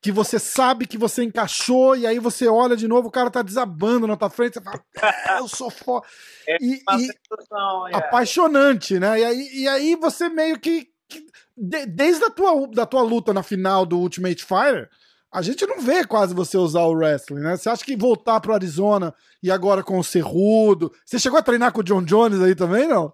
que 0.03 0.11
você 0.13 0.39
sabe 0.39 0.87
que 0.87 0.99
você 0.99 1.23
encaixou, 1.23 1.95
e 1.97 2.07
aí 2.07 2.19
você 2.19 2.49
olha 2.49 2.77
de 2.77 2.89
novo, 2.89 3.07
o 3.09 3.11
cara 3.13 3.31
tá 3.31 3.41
desabando 3.41 4.07
na 4.07 4.17
tua 4.17 4.29
frente, 4.29 4.55
você 4.55 4.61
fala, 4.61 4.85
"Ah, 5.29 5.39
eu 5.39 5.49
sou 5.49 5.71
foda. 5.71 6.05
E, 6.61 6.83
Uma 6.89 7.01
e 7.01 7.07
sensação, 7.07 7.89
é. 7.89 7.95
apaixonante, 7.97 8.99
né? 8.99 9.21
E 9.21 9.25
aí, 9.25 9.49
e 9.63 9.69
aí 9.69 9.97
você 9.97 10.29
meio 10.29 10.59
que. 10.59 10.89
que- 11.09 11.25
de- 11.57 11.87
desde 11.87 12.25
a 12.25 12.31
tua, 12.31 12.67
da 12.69 12.85
tua 12.85 13.03
luta 13.03 13.33
na 13.33 13.43
final 13.45 13.87
do 13.87 13.97
Ultimate 13.99 14.45
Fighter, 14.45 14.91
a 15.33 15.41
gente 15.41 15.65
não 15.67 15.81
vê 15.81 16.05
quase 16.05 16.35
você 16.35 16.59
usar 16.59 16.83
o 16.83 16.93
wrestling, 16.95 17.41
né? 17.41 17.57
Você 17.57 17.69
acha 17.71 17.85
que 17.85 17.97
voltar 17.97 18.41
pro 18.41 18.53
Arizona 18.55 19.15
e 19.43 19.51
agora 19.53 19.83
com 19.85 19.99
o 19.99 20.05
Cerrudo. 20.05 20.93
Você 21.07 21.19
chegou 21.19 21.39
a 21.39 21.43
treinar 21.43 21.71
com 21.73 21.81
o 21.81 21.85
John 21.85 22.03
Jones 22.03 22.41
aí 22.43 22.55
também, 22.57 22.89
não? 22.89 23.13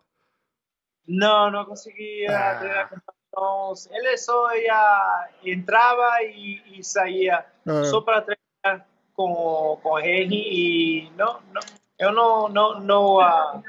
Não, 1.07 1.50
não 1.50 1.64
conseguia 1.64 2.30
Ah. 2.30 2.59
treinar 2.59 2.88
com 2.88 2.97
então, 3.28 3.73
Ele 3.90 4.16
só 4.16 4.54
ia, 4.56 5.28
entrava 5.44 6.23
e, 6.23 6.62
e 6.78 6.85
saía 6.85 7.44
É. 7.66 7.85
só 7.85 8.00
para 8.00 8.23
treinar 8.23 8.87
com, 9.14 9.78
com 9.82 9.99
ele 9.99 10.37
e 10.37 11.11
não, 11.16 11.40
não, 11.52 11.61
eu 11.99 12.12
não, 12.12 12.49
não, 12.49 12.80
não, 12.80 13.20
ah, 13.20 13.62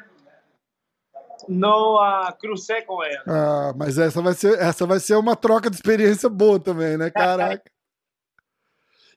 não 1.47 1.97
ah, 1.97 2.31
cruzei 2.39 2.83
com 2.83 3.03
ele. 3.03 3.21
Ah, 3.27 3.73
mas 3.75 3.97
essa 3.97 4.21
vai 4.21 4.33
ser, 4.33 4.59
essa 4.59 4.85
vai 4.85 4.99
ser 4.99 5.15
uma 5.15 5.35
troca 5.35 5.69
de 5.69 5.75
experiência 5.75 6.29
boa 6.29 6.59
também, 6.59 6.97
né? 6.97 7.09
Caraca. 7.09 7.63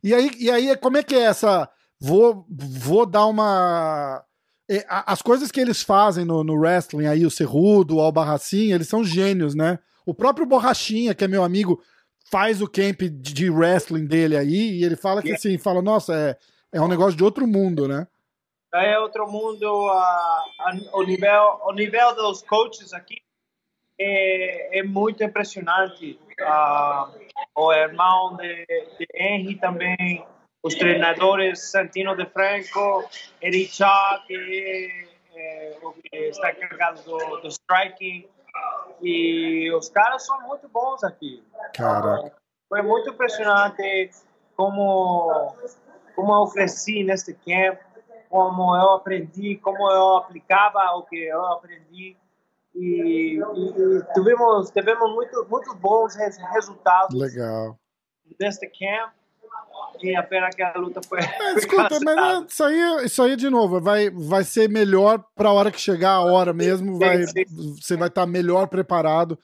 E 0.03 0.13
aí, 0.15 0.31
e 0.39 0.51
aí, 0.51 0.77
como 0.77 0.97
é 0.97 1.03
que 1.03 1.15
é 1.15 1.25
essa? 1.25 1.71
Vou, 2.01 2.45
vou 2.51 3.07
dar 3.07 3.27
uma. 3.27 4.25
é, 4.69 4.85
As 4.89 5.23
coisas 5.23 5.53
que 5.53 5.61
eles 5.61 5.83
fazem 5.83 6.25
no, 6.25 6.43
no 6.43 6.55
wrestling 6.55 7.07
aí, 7.07 7.25
o 7.25 7.31
Cerrudo, 7.31 7.97
o 7.97 8.01
Albarracin, 8.01 8.73
eles 8.73 8.89
são 8.89 9.05
gênios, 9.05 9.55
né? 9.55 9.79
O 10.05 10.15
próprio 10.15 10.47
Borrachinha, 10.47 11.15
que 11.15 11.25
é 11.25 11.29
meu 11.29 11.45
amigo, 11.45 11.83
faz 12.31 12.61
o 12.63 12.69
camp 12.69 13.03
de 13.03 13.51
wrestling 13.51 14.07
dele 14.07 14.37
aí, 14.37 14.79
e 14.79 14.85
ele 14.85 14.97
fala 14.97 15.23
que 15.23 15.33
assim, 15.33 15.59
fala, 15.59 15.83
nossa, 15.83 16.15
é, 16.15 16.37
é 16.79 16.81
um 16.81 16.89
negócio 16.89 17.17
de 17.17 17.25
outro 17.25 17.47
mundo, 17.47 17.87
né? 17.87 18.07
É 18.75 18.99
outro 18.99 19.31
mundo, 19.31 19.67
o, 20.95 21.03
nível, 21.03 21.61
o 21.65 21.73
nível 21.73 22.15
dos 22.15 22.41
coaches 22.43 22.95
aqui 22.95 23.17
é, 24.01 24.79
é 24.79 24.83
muito 24.83 25.23
impressionante. 25.23 26.19
Ah, 26.41 27.11
o 27.55 27.71
irmão 27.73 28.37
de, 28.37 28.67
de 28.99 29.07
Henry 29.15 29.57
também, 29.57 30.25
os 30.63 30.75
treinadores 30.75 31.71
Santino 31.71 32.17
de 32.17 32.25
Franco, 32.27 33.05
Eric 33.43 33.75
Shaw, 33.75 34.23
que 34.27 35.07
é, 35.35 35.77
que 36.11 36.17
está 36.17 36.51
encarregado 36.51 37.03
do, 37.03 37.41
do 37.41 37.49
striking. 37.49 38.27
E 39.01 39.73
os 39.75 39.89
caras 39.89 40.25
são 40.25 40.41
muito 40.47 40.69
bons 40.69 41.03
aqui. 41.03 41.43
Caraca. 41.75 42.37
Foi 42.69 42.83
muito 42.83 43.11
impressionante 43.11 44.11
como, 44.57 45.55
como 46.15 46.35
eu 46.35 46.47
cresci 46.51 47.03
neste 47.05 47.35
camp, 47.35 47.81
como 48.29 48.75
eu 48.77 48.93
aprendi, 48.93 49.57
como 49.59 49.91
eu 49.91 50.17
aplicava 50.17 50.79
o 50.97 51.03
que 51.03 51.17
eu 51.17 51.45
aprendi. 51.47 52.17
E, 52.75 53.39
e 53.39 54.03
tivemos, 54.15 54.71
tivemos 54.71 55.11
muito, 55.13 55.47
muito 55.51 55.75
bons 55.75 56.15
res- 56.17 56.39
resultados 56.39 57.15
Legal. 57.19 57.77
neste 58.41 58.67
camp. 58.69 59.13
A 60.17 60.23
pena 60.23 60.51
que 60.51 60.63
a 60.63 60.73
luta 60.77 61.01
foi. 61.01 61.21
É, 61.21 61.55
escuta, 61.55 61.99
mas 62.03 62.19
é, 62.19 62.47
isso 62.47 62.65
aí, 62.65 63.05
isso 63.05 63.23
aí 63.23 63.37
de 63.37 63.49
novo, 63.49 63.81
vai, 63.81 64.11
vai 64.11 64.43
ser 64.43 64.69
melhor 64.69 65.25
pra 65.37 65.53
hora 65.53 65.71
que 65.71 65.81
chegar 65.81 66.13
a 66.13 66.25
hora 66.25 66.53
mesmo, 66.53 66.99
vai, 66.99 67.25
você 67.81 67.97
vai 67.97 68.09
estar 68.09 68.27
melhor 68.27 68.67
preparado. 68.67 69.39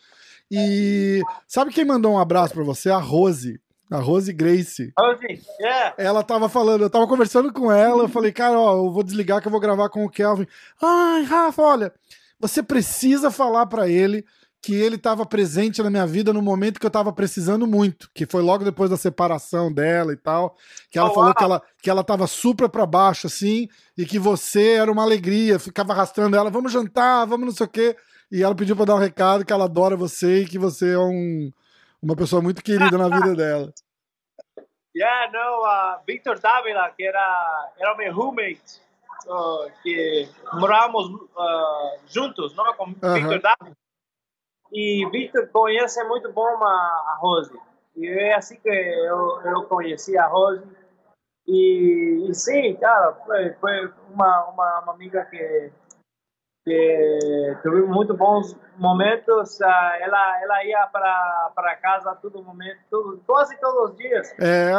E 0.51 1.23
sabe 1.47 1.73
quem 1.73 1.85
mandou 1.85 2.13
um 2.13 2.19
abraço 2.19 2.55
pra 2.55 2.65
você? 2.65 2.91
A 2.91 2.99
Rose. 2.99 3.61
A 3.91 3.99
Rose 3.99 4.33
Grace. 4.33 4.93
Hoje, 4.99 5.41
yeah. 5.61 5.95
Ela 5.97 6.23
tava 6.23 6.49
falando, 6.49 6.83
eu 6.83 6.91
tava 6.91 7.07
conversando 7.07 7.53
com 7.53 7.73
ela, 7.73 8.03
eu 8.03 8.09
falei, 8.09 8.33
cara, 8.33 8.59
ó, 8.59 8.77
eu 8.77 8.91
vou 8.91 9.03
desligar 9.03 9.41
que 9.41 9.49
eu 9.49 9.53
vou 9.53 9.61
gravar 9.61 9.89
com 9.89 10.05
o 10.05 10.11
Kelvin. 10.11 10.47
Ai, 10.83 11.23
Rafa, 11.23 11.63
olha, 11.63 11.93
você 12.39 12.63
precisa 12.63 13.31
falar 13.31 13.67
pra 13.67 13.89
ele 13.89 14.25
que 14.61 14.75
ele 14.75 14.99
tava 14.99 15.25
presente 15.25 15.83
na 15.83 15.91
minha 15.91 16.07
vida 16.07 16.33
no 16.33 16.43
momento 16.43 16.81
que 16.81 16.87
eu 16.87 16.91
tava 16.91 17.13
precisando 17.13 17.67
muito, 17.67 18.11
que 18.13 18.27
foi 18.27 18.43
logo 18.43 18.65
depois 18.65 18.91
da 18.91 18.97
separação 18.97 19.73
dela 19.73 20.13
e 20.13 20.17
tal, 20.17 20.57
que 20.91 20.99
ela 20.99 21.11
falou 21.11 21.35
que 21.35 21.45
ela, 21.45 21.63
que 21.83 21.91
ela 21.91 22.03
tava 22.03 22.27
super 22.27 22.69
pra 22.69 22.85
baixo, 22.85 23.27
assim, 23.27 23.69
e 23.97 24.05
que 24.05 24.19
você 24.19 24.73
era 24.73 24.91
uma 24.91 25.03
alegria, 25.03 25.59
ficava 25.59 25.93
arrastando 25.93 26.37
ela, 26.37 26.51
vamos 26.51 26.73
jantar, 26.73 27.25
vamos 27.27 27.47
não 27.47 27.55
sei 27.55 27.67
o 27.67 27.71
quê, 27.71 27.97
e 28.31 28.43
ela 28.43 28.55
pediu 28.55 28.75
pra 28.75 28.85
dar 28.85 28.97
um 28.97 28.99
recado 28.99 29.45
que 29.45 29.53
ela 29.53 29.65
adora 29.65 29.97
você 29.97 30.43
e 30.43 30.47
que 30.47 30.59
você 30.59 30.93
é 30.93 30.99
um, 30.99 31.51
uma 32.03 32.17
pessoa 32.17 32.43
muito 32.43 32.63
querida 32.63 32.99
na 32.99 33.09
vida 33.09 33.35
dela. 33.37 33.73
Yeah, 34.97 35.31
não, 35.31 35.63
uh, 35.63 36.01
Victor 36.05 36.41
Dávila, 36.41 36.91
que 36.97 37.05
era, 37.05 37.71
era 37.79 37.97
meu 37.97 38.13
roommate 38.13 38.81
uh, 39.27 39.71
que 39.83 40.29
morávamos 40.55 41.07
uh, 41.09 42.01
juntos, 42.09 42.55
não, 42.57 42.75
com 42.75 42.95
Aham. 43.03 43.15
Victor 43.15 43.41
Davi. 43.41 43.73
E 44.73 45.07
Victor 45.11 45.49
conhece 45.49 46.03
muito 46.05 46.33
bom 46.33 46.63
a, 46.63 46.69
a 46.69 47.19
Rose. 47.21 47.59
E 47.97 48.07
é 48.07 48.35
assim 48.35 48.57
que 48.61 48.69
eu, 48.69 49.41
eu 49.43 49.63
conheci 49.65 50.17
a 50.19 50.27
Rose. 50.27 50.65
E, 51.47 52.27
e 52.29 52.35
sim, 52.35 52.77
cara, 52.77 53.15
foi, 53.25 53.53
foi 53.55 53.93
uma, 54.11 54.45
uma, 54.51 54.81
uma 54.81 54.93
amiga 54.93 55.25
que, 55.25 55.73
que 56.65 57.57
teve 57.63 57.83
muito 57.83 58.15
bons 58.15 58.55
momentos. 58.77 59.61
Ah, 59.63 59.99
Ela, 60.01 60.43
ela 60.43 60.65
ia 60.65 60.87
para 60.87 61.77
casa 61.81 62.15
todo 62.17 62.43
momento, 62.43 62.79
todo, 62.91 63.23
quase 63.27 63.59
todos 63.59 63.91
os 63.91 63.97
dias 63.97 64.35
É, 64.39 64.73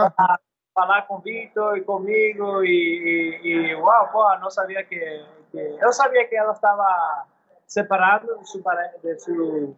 falar 0.76 1.02
com 1.04 1.16
o 1.16 1.20
Vitor 1.20 1.78
e 1.78 1.82
comigo 1.82 2.64
e, 2.64 3.42
e, 3.44 3.72
e 3.72 3.76
uau, 3.76 4.08
pô, 4.12 4.38
não 4.38 4.50
sabia 4.50 4.84
que, 4.84 5.26
que 5.52 5.78
eu 5.82 5.92
sabia 5.92 6.26
que 6.28 6.36
ela 6.36 6.54
estava 6.54 7.26
separada 7.70 8.36
do 8.36 8.46
seu, 8.46 8.62
de 9.04 9.20
seu, 9.20 9.78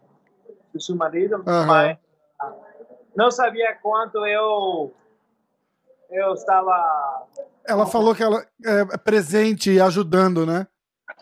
do 0.72 0.80
seu 0.80 0.96
marido, 0.96 1.44
Aham. 1.46 1.66
mas 1.66 1.98
não 3.14 3.30
sabia 3.30 3.76
quanto 3.76 4.26
eu 4.26 4.94
eu 6.10 6.34
estava 6.34 7.26
ela 7.66 7.86
falou 7.86 8.14
que 8.14 8.22
ela 8.22 8.44
é 8.64 8.98
presente 8.98 9.70
e 9.70 9.80
ajudando, 9.80 10.44
né? 10.44 10.66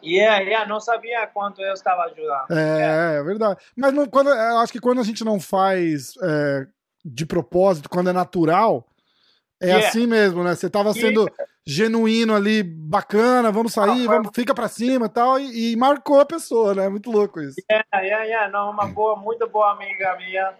yeah, 0.02 0.38
yeah, 0.38 0.66
não 0.66 0.80
sabia 0.80 1.26
quanto 1.26 1.60
eu 1.60 1.74
estava 1.74 2.04
ajudando. 2.04 2.50
É, 2.50 3.16
é 3.16 3.22
verdade. 3.22 3.60
Mas 3.76 3.92
não, 3.92 4.06
quando, 4.06 4.30
eu 4.30 4.58
acho 4.58 4.72
que 4.72 4.80
quando 4.80 5.00
a 5.00 5.04
gente 5.04 5.24
não 5.24 5.38
faz 5.38 6.14
é, 6.22 6.66
de 7.04 7.26
propósito, 7.26 7.90
quando 7.90 8.10
é 8.10 8.12
natural, 8.12 8.86
é 9.60 9.66
Yeah. 9.66 9.86
assim 9.86 10.06
mesmo, 10.06 10.42
né? 10.42 10.54
Você 10.54 10.70
tava 10.70 10.94
sendo 10.94 11.30
genuíno 11.66 12.34
ali, 12.34 12.62
bacana, 12.62 13.52
vamos 13.52 13.72
sair, 13.72 14.06
Aham. 14.06 14.16
vamos, 14.16 14.30
fica 14.34 14.54
pra 14.54 14.68
cima 14.68 15.06
e 15.06 15.08
tal, 15.08 15.38
e, 15.38 15.76
marcou 15.76 16.20
a 16.20 16.26
pessoa, 16.26 16.74
né? 16.74 16.88
Muito 16.88 17.10
louco 17.10 17.40
isso. 17.40 17.56
Yeah, 17.70 17.84
yeah, 17.94 18.24
yeah, 18.24 18.52
não, 18.52 18.70
uma 18.70 18.86
boa, 18.86 19.16
muito 19.16 19.46
boa 19.48 19.72
amiga 19.72 20.16
minha, 20.16 20.54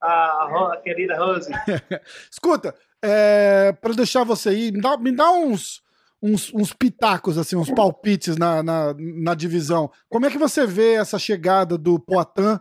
a, 0.00 0.72
a 0.72 0.80
querida 0.82 1.16
Rose. 1.18 1.50
Escuta, 2.30 2.74
é, 3.02 3.72
para 3.72 3.92
deixar 3.94 4.24
você 4.24 4.52
ir, 4.52 4.72
me 4.72 4.80
dá, 4.80 4.96
me 4.96 5.12
dá 5.12 5.30
uns, 5.30 5.82
uns, 6.22 6.52
uns 6.54 6.72
pitacos, 6.72 7.36
assim, 7.36 7.56
uns 7.56 7.70
palpites 7.70 8.36
na, 8.36 8.62
na, 8.62 8.94
na 8.98 9.34
divisão. 9.34 9.90
Como 10.08 10.24
é 10.24 10.30
que 10.30 10.38
você 10.38 10.66
vê 10.66 10.94
essa 10.94 11.18
chegada 11.18 11.76
do 11.76 11.98
Poitin? 11.98 12.58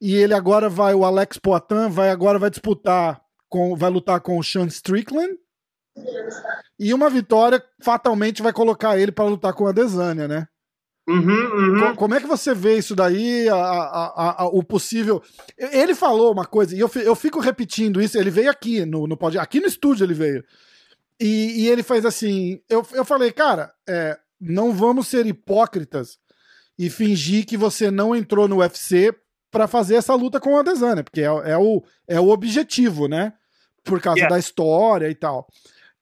E 0.00 0.14
ele 0.14 0.32
agora 0.32 0.68
vai, 0.68 0.94
o 0.94 1.04
Alex 1.04 1.38
Poitin 1.38 1.88
vai 1.90 2.08
agora 2.08 2.38
vai 2.38 2.48
disputar, 2.48 3.20
com, 3.48 3.76
vai 3.76 3.90
lutar 3.90 4.20
com 4.20 4.38
o 4.38 4.44
Sean 4.44 4.66
Strickland. 4.66 5.36
E 6.78 6.94
uma 6.94 7.10
vitória 7.10 7.62
fatalmente 7.82 8.42
vai 8.42 8.52
colocar 8.52 8.98
ele 8.98 9.12
para 9.12 9.24
lutar 9.24 9.52
com 9.52 9.66
a 9.66 9.72
Desânia, 9.72 10.28
né? 10.28 10.46
Uhum, 11.08 11.16
uhum. 11.20 11.80
Co- 11.80 11.94
Como 11.96 12.14
é 12.14 12.20
que 12.20 12.26
você 12.26 12.54
vê 12.54 12.76
isso 12.76 12.94
daí, 12.94 13.48
a- 13.48 13.54
a- 13.56 14.42
a- 14.42 14.46
o 14.48 14.62
possível... 14.62 15.22
Ele 15.56 15.94
falou 15.94 16.32
uma 16.32 16.44
coisa, 16.44 16.76
e 16.76 16.80
eu, 16.80 16.88
fi- 16.88 17.02
eu 17.04 17.14
fico 17.16 17.40
repetindo 17.40 18.00
isso, 18.00 18.18
ele 18.18 18.30
veio 18.30 18.50
aqui 18.50 18.84
no, 18.84 19.06
no 19.06 19.16
pod- 19.16 19.38
aqui 19.38 19.58
no 19.58 19.66
estúdio 19.66 20.04
ele 20.04 20.14
veio. 20.14 20.44
E, 21.18 21.62
e 21.64 21.68
ele 21.68 21.82
faz 21.82 22.04
assim, 22.04 22.60
eu, 22.68 22.86
eu 22.92 23.04
falei, 23.04 23.32
cara, 23.32 23.72
é, 23.88 24.18
não 24.40 24.72
vamos 24.72 25.08
ser 25.08 25.26
hipócritas 25.26 26.18
e 26.78 26.88
fingir 26.90 27.44
que 27.46 27.56
você 27.56 27.90
não 27.90 28.14
entrou 28.14 28.46
no 28.46 28.58
UFC 28.58 29.12
pra 29.50 29.66
fazer 29.66 29.94
essa 29.96 30.14
luta 30.14 30.38
com 30.38 30.56
a 30.56 30.60
Adesanya, 30.60 31.02
porque 31.02 31.22
é, 31.22 31.24
é 31.24 31.56
o, 31.58 31.82
é 32.06 32.20
o 32.20 32.28
objetivo, 32.28 33.08
né? 33.08 33.32
Por 33.82 33.98
causa 34.00 34.18
Yeah. 34.20 34.34
da 34.34 34.38
história 34.38 35.08
e 35.08 35.14
tal. 35.14 35.48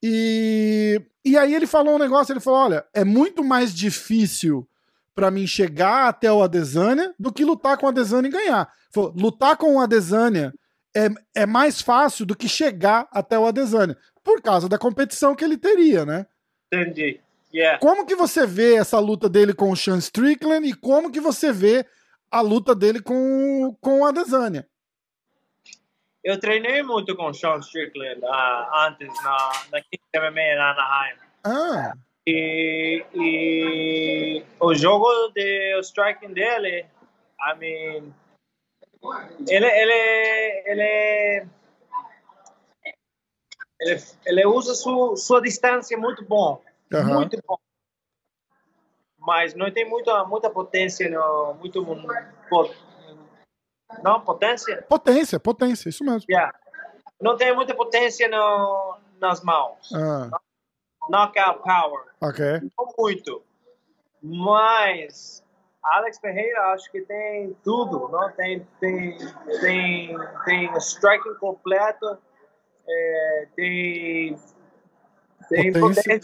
E, 0.09 1.03
e 1.25 1.37
aí 1.37 1.53
ele 1.53 1.67
falou 1.67 1.97
um 1.97 1.99
negócio, 1.99 2.33
ele 2.33 2.39
falou, 2.39 2.61
olha, 2.61 2.85
é 2.95 3.05
muito 3.05 3.43
mais 3.43 3.75
difícil 3.75 4.69
pra 5.17 5.33
mim 5.33 5.49
chegar 5.49 6.07
até 6.07 6.31
o 6.31 6.43
Adesanya 6.43 7.13
do 7.19 7.33
que 7.33 7.45
lutar 7.45 7.77
com 7.77 7.87
o 7.87 7.89
Adesanya 7.89 8.29
e 8.29 8.31
ganhar. 8.31 8.73
Falou, 8.93 9.13
lutar 9.17 9.57
com 9.57 9.75
o 9.75 9.81
Adesanya 9.81 10.55
é, 10.95 11.09
é 11.35 11.47
mais 11.47 11.81
fácil 11.81 12.25
do 12.25 12.37
que 12.37 12.49
chegar 12.49 13.09
até 13.11 13.37
o 13.37 13.47
Adesanya, 13.47 13.97
por 14.23 14.41
causa 14.41 14.69
da 14.69 14.79
competição 14.79 15.35
que 15.35 15.45
ele 15.45 15.59
teria, 15.59 16.07
né? 16.07 16.27
Entendi. 16.73 17.21
Yeah. 17.53 17.81
Como 17.81 18.07
que 18.07 18.15
você 18.15 18.47
vê 18.47 18.75
essa 18.75 19.01
luta 19.01 19.29
dele 19.29 19.53
com 19.53 19.71
o 19.71 19.77
Sean 19.77 19.99
Strickland 19.99 20.69
e 20.69 20.75
como 20.75 21.11
que 21.11 21.21
você 21.21 21.53
vê 21.53 21.85
a 22.31 22.41
luta 22.41 22.77
dele 22.77 23.01
com, 23.01 23.77
com 23.81 24.03
o 24.03 24.05
Adesanya? 24.05 24.69
Eu 26.27 26.41
treinei 26.41 26.83
muito 26.83 27.15
com 27.15 27.33
Sean 27.33 27.61
Strickland 27.61 28.21
ah, 28.25 28.89
antes 28.89 29.07
na, 29.23 29.37
na 29.71 29.81
King 29.81 30.03
MMA 30.17 30.41
em 30.41 30.59
Anaheim. 30.59 31.17
Ah, 31.45 31.93
E, 32.27 33.05
e 33.15 34.45
o 34.59 34.75
jogo 34.75 35.07
de 35.29 35.77
o 35.77 35.81
striking 35.83 36.33
dele, 36.33 36.85
I 37.41 37.57
mean, 37.57 38.13
ele, 39.49 39.67
ele, 39.67 40.63
ele, 40.67 41.47
ele, 43.81 44.03
ele 44.27 44.47
usa 44.47 44.75
su, 44.75 45.17
sua 45.17 45.41
distância 45.41 45.97
muito 45.97 46.25
bom, 46.25 46.61
Aham. 46.93 47.15
muito 47.15 47.41
bom. 47.47 47.57
Mas 49.17 49.55
não 49.55 49.71
tem 49.71 49.89
muita, 49.89 50.25
muita 50.25 50.51
potência, 50.51 51.09
no, 51.09 51.55
muito, 51.55 51.85
po- 52.51 52.75
não 54.03 54.21
potência, 54.21 54.83
potência, 54.89 55.39
potência, 55.41 55.89
isso 55.89 56.05
mesmo. 56.05 56.25
yeah. 56.31 56.53
não 57.21 57.37
tem 57.37 57.55
muita 57.55 57.75
potência 57.75 58.29
no, 58.29 58.97
nas 59.21 59.43
mãos, 59.43 59.91
Ah, 59.95 60.31
knockout 61.09 61.63
power. 61.63 62.05
ok. 62.21 62.45
não 62.79 62.93
muito. 62.99 63.43
Mas 64.23 65.45
Alex 65.83 66.19
Ferreira 66.19 66.61
acho 66.73 66.91
que 66.91 67.01
tem 67.03 67.57
tudo, 67.63 68.09
não? 68.09 68.31
Tem 68.33 68.67
tem 68.81 69.17
tem 69.61 70.17
tem 70.45 70.77
striking 70.79 71.35
completo, 71.35 72.19
é, 72.89 73.49
tem 73.55 74.37
tem 75.49 75.73
Potência. 75.73 76.21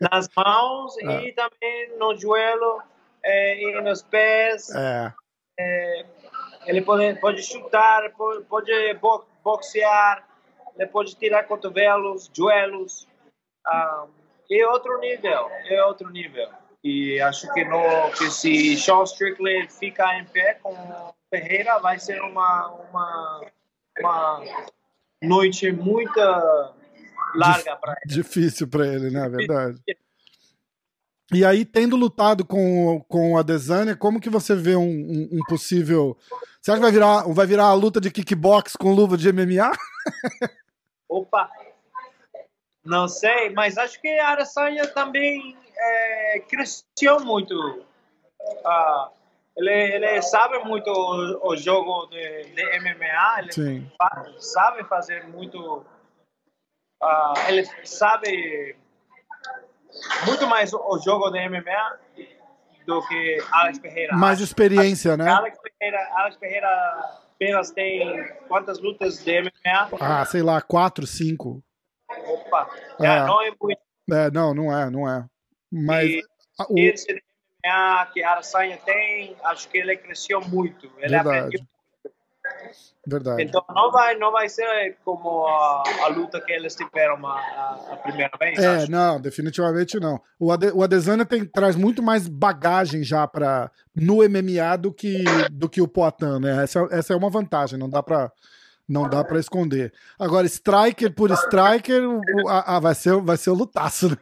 nas 0.00 0.28
mãos 0.36 0.94
Ah. 1.08 1.22
e 1.22 1.32
também 1.32 1.98
no 1.98 2.14
joelho 2.16 2.80
é, 3.24 3.60
e 3.60 3.80
nos 3.82 4.02
pés. 4.02 4.70
É, 5.58 6.06
Ele 6.66 6.82
pode 6.82 7.14
pode 7.20 7.42
chutar, 7.42 8.10
pode, 8.12 8.44
pode 8.44 8.94
bo- 8.94 9.24
boxear, 9.42 10.26
ele 10.76 10.86
pode 10.88 11.14
tirar 11.16 11.44
cotovelos, 11.44 12.30
joelhos. 12.34 13.06
Ah, 13.66 14.06
é 14.50 14.66
outro 14.66 14.98
nível, 15.00 15.50
é 15.68 15.84
outro 15.84 16.10
nível. 16.10 16.48
E 16.84 17.20
acho 17.20 17.52
que 17.52 17.64
no 17.64 18.10
que 18.12 18.30
se 18.30 18.76
Sean 18.76 19.02
Strickland 19.04 19.72
ficar 19.72 20.18
em 20.20 20.24
pé 20.26 20.54
com 20.62 20.74
Ferreira 21.30 21.78
vai 21.78 21.98
ser 21.98 22.20
uma 22.22 22.68
uma 22.68 23.40
uma 23.98 24.44
noite 25.22 25.72
muito 25.72 26.20
larga 27.34 27.76
para 27.76 27.92
ele. 28.04 28.14
difícil 28.14 28.68
pra 28.68 28.86
ele, 28.86 29.10
né? 29.10 29.28
Verdade. 29.28 29.80
E 31.32 31.44
aí, 31.44 31.64
tendo 31.64 31.96
lutado 31.96 32.44
com, 32.44 33.00
com 33.08 33.32
o 33.32 33.38
Adesanya, 33.38 33.96
como 33.96 34.20
que 34.20 34.30
você 34.30 34.54
vê 34.54 34.76
um, 34.76 34.82
um- 34.82 35.28
um 35.32 35.40
possível. 35.48 36.16
Você 36.60 36.70
acha 36.70 36.78
que 36.78 36.84
vai 36.84 36.92
virar, 36.92 37.22
vai 37.28 37.46
virar 37.46 37.64
a 37.66 37.74
luta 37.74 38.00
de 38.00 38.10
kickbox 38.12 38.76
com 38.76 38.92
luva 38.94 39.16
de 39.16 39.32
MMA? 39.32 39.72
Opa! 41.08 41.50
Não 42.84 43.08
sei, 43.08 43.50
mas 43.50 43.76
acho 43.76 44.00
que 44.00 44.08
a 44.20 44.28
Araçanha 44.28 44.86
também 44.86 45.56
é, 45.76 46.38
cresceu 46.48 47.18
muito. 47.24 47.54
Ah, 48.64 49.10
ele, 49.56 49.70
ele 49.72 50.22
sabe 50.22 50.58
muito 50.60 50.88
o, 50.88 51.48
o 51.50 51.56
jogo 51.56 52.06
de, 52.06 52.44
de 52.54 52.62
MMA, 52.80 53.40
ele 53.40 53.52
Sim. 53.52 53.90
sabe 54.38 54.84
fazer 54.84 55.26
muito. 55.26 55.84
ah, 57.02 57.34
ele 57.48 57.64
sabe 57.84 58.76
muito 60.26 60.46
mais 60.46 60.72
o, 60.72 60.98
jogo 61.04 61.30
de 61.30 61.48
MMA 61.48 61.98
do 62.86 63.06
que 63.08 63.38
Alex 63.50 63.78
Ferreira. 63.78 64.16
Mais 64.16 64.40
experiência, 64.40 65.16
né? 65.16 65.28
Alex 65.30 65.58
Ferreira, 65.60 65.98
Alex 66.16 66.36
Ferreira 66.36 66.68
apenas 67.34 67.70
tem 67.70 68.24
quantas 68.48 68.78
lutas 68.80 69.18
de 69.24 69.40
MMA? 69.42 69.88
Ah, 70.00 70.24
sei 70.24 70.42
lá, 70.42 70.60
quatro, 70.62 71.06
cinco. 71.06 71.62
Opa, 72.26 72.68
É. 73.00 73.04
já 73.04 73.26
não 73.26 73.42
é 73.42 73.52
muito. 73.60 73.80
É, 74.10 74.30
não, 74.30 74.54
não 74.54 74.78
é, 74.78 74.88
não 74.90 75.08
é. 75.08 75.24
Mas 75.72 76.08
E 76.08 76.22
o- 76.70 76.78
esse 76.78 77.12
MMA 77.64 78.06
que 78.12 78.22
a 78.22 78.30
Araçanha 78.30 78.78
tem, 78.84 79.36
acho 79.42 79.68
que 79.68 79.78
ele 79.78 79.96
cresceu 79.96 80.40
muito. 80.40 80.86
Ele 80.98 81.08
Verdade. 81.08 81.28
aprendeu. 81.38 81.60
Verdade. 83.06 83.42
Então 83.42 83.64
não 83.68 83.90
vai, 83.90 84.16
não 84.16 84.32
vai 84.32 84.48
ser 84.48 84.96
como 85.04 85.46
a, 85.46 85.82
a 86.02 86.08
luta 86.08 86.40
que 86.40 86.52
eles 86.52 86.74
tiveram 86.74 87.24
a, 87.26 87.78
a, 87.92 87.96
primeira 87.96 88.32
vez. 88.38 88.58
É, 88.58 88.76
acho. 88.76 88.90
não, 88.90 89.20
definitivamente 89.20 89.98
não. 90.00 90.20
O, 90.38 90.50
Ade, 90.50 90.70
o 90.72 90.82
Adesanya 90.82 91.24
tem, 91.24 91.44
traz 91.44 91.76
muito 91.76 92.02
mais 92.02 92.26
bagagem 92.28 93.02
já 93.02 93.26
para 93.26 93.70
no 93.94 94.16
MMA 94.28 94.76
do 94.78 94.92
que, 94.92 95.24
do 95.50 95.68
que 95.68 95.80
o 95.80 95.88
Poitin, 95.88 96.40
né? 96.40 96.62
Essa, 96.64 96.86
essa 96.90 97.12
é 97.12 97.16
uma 97.16 97.30
vantagem, 97.30 97.78
não 97.78 97.88
dá 97.88 98.02
para 98.02 98.30
não 98.88 99.08
dá 99.08 99.24
para 99.24 99.40
esconder. 99.40 99.92
Agora, 100.16 100.46
striker 100.46 101.12
por 101.12 101.30
striker, 101.32 102.02
a- 102.48 102.76
a- 102.76 102.80
vai, 102.80 102.94
ser, 102.94 103.20
vai 103.20 103.36
ser 103.36 103.50
o 103.50 103.54
lutaço, 103.54 104.10
né? 104.10 104.16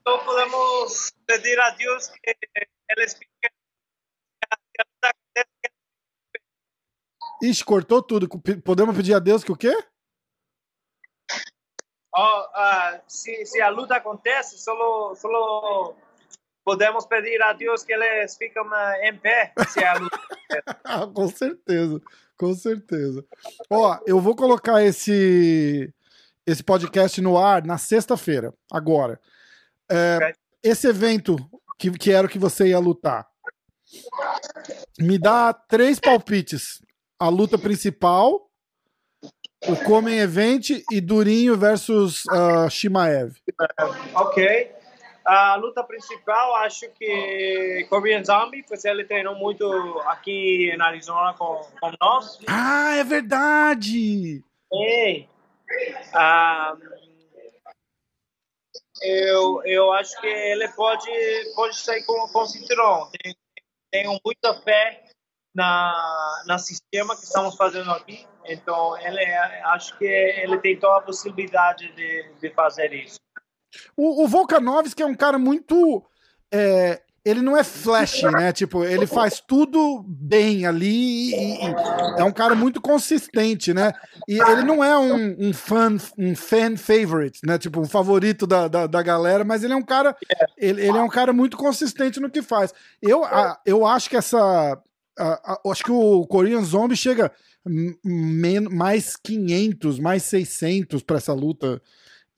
Então 0.00 0.24
podemos 0.24 1.12
pedir 1.26 1.58
a 1.58 1.70
Deus 1.70 2.06
que 2.06 2.36
Ele 2.88 3.04
explique 3.04 3.32
Ixi, 7.42 7.64
cortou 7.64 8.02
tudo. 8.02 8.28
Podemos 8.64 8.96
pedir 8.96 9.14
a 9.14 9.18
Deus 9.18 9.44
que 9.44 9.52
o 9.52 9.56
quê? 9.56 9.76
Oh, 12.14 12.40
uh, 12.40 13.00
se, 13.06 13.44
se, 13.44 13.60
a 13.60 13.68
luta 13.68 13.96
acontece, 13.96 14.58
só, 14.58 14.72
podemos 16.64 17.04
pedir 17.04 17.42
a 17.42 17.52
Deus 17.52 17.84
que 17.84 17.92
eles 17.92 18.36
fiquem 18.38 18.62
em 19.02 19.16
pé 19.18 19.52
se 19.68 19.84
a 19.84 19.94
luta 19.98 20.18
Com 21.14 21.28
certeza, 21.28 22.00
com 22.38 22.54
certeza. 22.54 23.22
Ó, 23.68 23.98
eu 24.06 24.18
vou 24.18 24.34
colocar 24.34 24.82
esse, 24.82 25.92
esse 26.46 26.62
podcast 26.62 27.20
no 27.20 27.36
ar 27.36 27.62
na 27.64 27.76
sexta-feira, 27.76 28.54
agora. 28.72 29.20
É, 29.90 30.32
esse 30.62 30.88
evento 30.88 31.36
que, 31.78 31.90
que 31.90 32.12
era 32.12 32.26
o 32.26 32.30
que 32.30 32.38
você 32.38 32.68
ia 32.68 32.78
lutar, 32.78 33.28
me 34.98 35.18
dá 35.18 35.52
três 35.52 36.00
palpites. 36.00 36.82
A 37.18 37.28
luta 37.28 37.56
principal, 37.56 38.50
o 39.66 39.76
Comem 39.84 40.18
Event 40.18 40.70
e 40.90 41.00
Durinho 41.00 41.56
versus 41.56 42.24
uh, 42.26 42.68
Shimaev. 42.68 43.34
Ok. 44.14 44.72
A 45.24 45.56
luta 45.56 45.82
principal, 45.82 46.54
acho 46.56 46.88
que 46.90 47.86
Korean 47.88 48.22
Zombie, 48.22 48.64
pois 48.68 48.84
ele 48.84 49.04
treinou 49.04 49.34
muito 49.34 49.66
aqui 50.06 50.70
em 50.70 50.80
Arizona 50.80 51.34
com, 51.34 51.66
com 51.80 51.90
nós. 52.00 52.38
Ah, 52.46 52.96
é 52.96 53.02
verdade! 53.02 54.44
Ei. 54.72 55.28
Um, 56.14 56.78
eu, 59.02 59.62
eu 59.64 59.92
acho 59.94 60.20
que 60.20 60.26
ele 60.26 60.68
pode, 60.68 61.10
pode 61.56 61.76
sair 61.76 62.04
com, 62.04 62.28
com 62.28 62.46
cinturão. 62.46 63.10
Tenho, 63.10 63.34
tenho 63.90 64.20
muita 64.24 64.54
fé 64.62 65.05
na, 65.56 66.42
na 66.46 66.58
sistema 66.58 67.16
que 67.16 67.24
estamos 67.24 67.56
fazendo 67.56 67.90
aqui. 67.90 68.26
Então, 68.44 68.96
ele, 68.98 69.18
acho 69.64 69.96
que 69.96 70.04
ele 70.04 70.58
tem 70.58 70.78
toda 70.78 70.98
a 70.98 71.00
possibilidade 71.00 71.90
de, 71.94 72.30
de 72.40 72.50
fazer 72.50 72.92
isso. 72.92 73.16
O, 73.96 74.22
o 74.22 74.28
Volkanovski 74.28 75.02
é 75.02 75.06
um 75.06 75.14
cara 75.14 75.38
muito. 75.38 76.04
É, 76.52 77.00
ele 77.24 77.42
não 77.42 77.56
é 77.56 77.64
flash, 77.64 78.22
né? 78.22 78.52
Tipo, 78.52 78.84
ele 78.84 79.06
faz 79.06 79.40
tudo 79.40 80.04
bem 80.06 80.64
ali 80.64 81.34
e, 81.34 81.66
e, 81.66 81.74
é 82.18 82.22
um 82.22 82.30
cara 82.30 82.54
muito 82.54 82.80
consistente, 82.80 83.74
né? 83.74 83.92
E 84.28 84.38
ele 84.38 84.62
não 84.62 84.84
é 84.84 84.96
um, 84.96 85.48
um 85.48 85.52
fan, 85.52 85.96
um 86.16 86.36
fan 86.36 86.76
favorite, 86.76 87.40
né? 87.44 87.58
Tipo, 87.58 87.80
um 87.80 87.88
favorito 87.88 88.46
da, 88.46 88.68
da, 88.68 88.86
da 88.86 89.02
galera, 89.02 89.42
mas 89.42 89.64
ele 89.64 89.72
é 89.72 89.76
um 89.76 89.82
cara, 89.82 90.16
ele, 90.56 90.86
ele, 90.86 90.96
é 90.96 91.02
um 91.02 91.08
cara 91.08 91.32
muito 91.32 91.56
consistente 91.56 92.20
no 92.20 92.30
que 92.30 92.42
faz. 92.42 92.72
Eu, 93.02 93.24
a, 93.24 93.58
eu 93.66 93.84
acho 93.84 94.08
que 94.08 94.16
essa, 94.16 94.80
a, 95.18 95.52
a, 95.52 95.70
acho 95.70 95.84
que 95.84 95.92
o 95.92 96.26
Korean 96.26 96.62
Zombie 96.62 96.96
chega 96.96 97.32
mais 98.70 99.16
500, 99.16 99.98
mais 99.98 100.22
600 100.24 101.02
para 101.02 101.16
essa 101.16 101.32
luta 101.32 101.80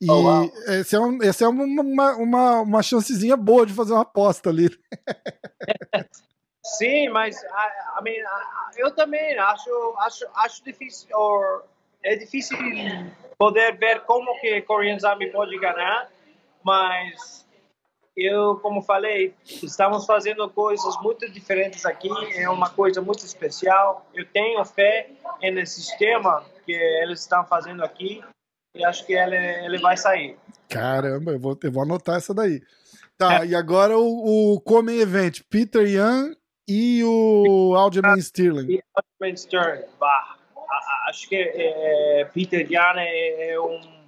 e 0.01 0.09
oh, 0.09 0.71
esse 0.71 0.95
é, 0.95 0.99
um, 0.99 1.19
é 1.21 1.47
uma, 1.47 2.15
uma, 2.15 2.61
uma 2.61 2.83
chancezinha 2.83 3.35
boa 3.35 3.65
de 3.65 3.73
fazer 3.73 3.91
uma 3.91 4.03
aposta 4.03 4.49
ali. 4.49 4.69
Sim, 6.63 7.09
mas 7.09 7.35
I, 7.35 7.99
I 7.99 8.03
mean, 8.03 8.23
eu 8.77 8.91
também 8.91 9.37
acho, 9.37 9.95
acho, 9.99 10.25
acho 10.35 10.63
difícil, 10.63 11.09
or, 11.13 11.65
é 12.03 12.15
difícil 12.15 12.57
poder 13.37 13.77
ver 13.77 14.01
como 14.01 14.39
que 14.39 14.61
Korean 14.61 14.97
Zombie 14.99 15.31
pode 15.31 15.57
ganhar, 15.59 16.09
mas 16.63 17.45
eu, 18.15 18.55
como 18.57 18.81
falei, 18.81 19.33
estamos 19.45 20.05
fazendo 20.05 20.49
coisas 20.49 20.95
muito 21.01 21.29
diferentes 21.31 21.85
aqui, 21.85 22.09
é 22.35 22.49
uma 22.49 22.69
coisa 22.69 23.01
muito 23.01 23.25
especial. 23.25 24.05
Eu 24.13 24.25
tenho 24.25 24.63
fé 24.65 25.09
no 25.41 25.65
sistema 25.65 26.43
que 26.65 26.73
eles 26.73 27.21
estão 27.21 27.45
fazendo 27.45 27.83
aqui 27.83 28.21
e 28.75 28.83
acho 28.83 29.05
que 29.05 29.13
ele, 29.13 29.35
ele 29.35 29.77
vai 29.79 29.97
sair. 29.97 30.37
Caramba, 30.67 31.31
eu 31.31 31.39
vou, 31.39 31.57
eu 31.63 31.71
vou 31.71 31.83
anotar 31.83 32.17
essa 32.17 32.33
daí. 32.33 32.61
Tá, 33.17 33.43
é. 33.43 33.47
e 33.47 33.55
agora 33.55 33.97
o, 33.97 34.53
o 34.53 34.61
Come 34.61 34.99
Event, 34.99 35.41
Peter 35.49 35.85
Young 35.85 36.35
e 36.67 37.03
o 37.03 37.75
Aljamain 37.75 38.19
Sterling. 38.19 38.79
Aljamain 38.95 39.35
Sterling, 39.35 39.85
bah, 39.99 40.37
acho 41.09 41.27
que 41.27 41.35
é, 41.35 42.25
Peter 42.33 42.61
Young 42.61 42.97
é, 42.97 43.51
é, 43.51 43.59
um 43.59 43.98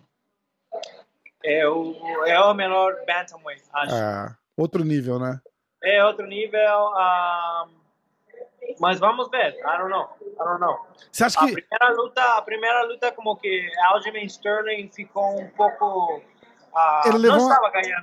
é 1.44 1.68
o, 1.68 1.96
é 2.26 2.40
o 2.40 2.54
menor 2.54 2.96
bantamweight, 3.06 3.64
acho. 3.74 3.96
Ah, 3.96 4.36
outro 4.58 4.84
nível, 4.84 5.20
né? 5.20 5.40
É 5.84 6.04
outro 6.06 6.28
nível. 6.28 6.60
Um, 6.60 6.98
ah, 6.98 7.68
mas 8.80 9.00
vamos 9.00 9.30
ver. 9.30 9.56
I 9.60 9.78
don't 9.78 9.90
know. 9.90 10.10
I 10.22 10.44
don't 10.44 10.60
know. 10.60 10.78
Você 11.12 11.24
acha 11.24 11.40
que... 11.40 11.46
A 11.46 11.54
primeira 11.54 11.90
luta, 11.90 12.24
a 12.38 12.42
primeira 12.42 12.84
luta 12.84 13.12
como 13.12 13.36
que 13.36 13.70
Aljamain 13.86 14.26
Sterling 14.26 14.90
ficou 14.90 15.40
um 15.40 15.50
pouco... 15.50 16.22
Uh, 16.74 17.10
ele 17.10 17.18
levou, 17.18 17.50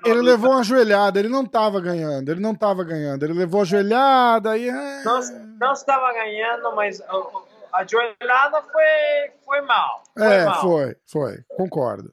ele 0.04 0.20
levou 0.20 0.50
uma 0.50 0.60
ajoelhada, 0.60 1.18
ele 1.18 1.30
não 1.30 1.42
estava 1.42 1.80
ganhando, 1.80 2.30
ele 2.30 2.40
não 2.40 2.52
estava 2.52 2.84
ganhando, 2.84 3.24
ele 3.24 3.32
levou 3.32 3.60
a 3.60 3.62
ajoelhada 3.62 4.58
e. 4.58 4.68
É. 4.68 5.02
Não, 5.04 5.20
não 5.58 5.72
estava 5.72 6.12
ganhando, 6.12 6.76
mas 6.76 7.00
a 7.00 7.78
ajoelhada 7.80 8.60
foi, 8.70 9.32
foi 9.42 9.62
mal. 9.62 10.02
Foi 10.12 10.26
é, 10.26 10.44
mal. 10.44 10.60
foi, 10.60 10.96
foi, 11.06 11.38
concordo. 11.56 12.12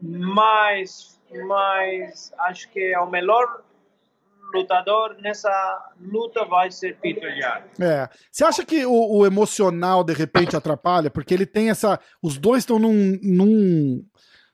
Mas, 0.00 1.20
mas 1.46 2.32
acho 2.38 2.70
que 2.70 2.92
é 2.92 2.98
o 3.00 3.10
melhor 3.10 3.62
lutador 4.54 5.16
nessa 5.20 5.92
luta 6.00 6.44
vai 6.44 6.70
ser 6.70 6.96
Peter 6.96 7.36
Yan. 7.36 7.84
É. 7.84 8.08
Você 8.30 8.44
acha 8.44 8.64
que 8.64 8.84
o, 8.86 9.18
o, 9.18 9.26
emocional 9.26 10.02
de 10.02 10.12
repente 10.12 10.56
atrapalha? 10.56 11.10
Porque 11.10 11.34
ele 11.34 11.46
tem 11.46 11.70
essa. 11.70 12.00
Os 12.22 12.38
dois 12.38 12.62
estão 12.62 12.78
num, 12.78 13.18
num, 13.22 14.04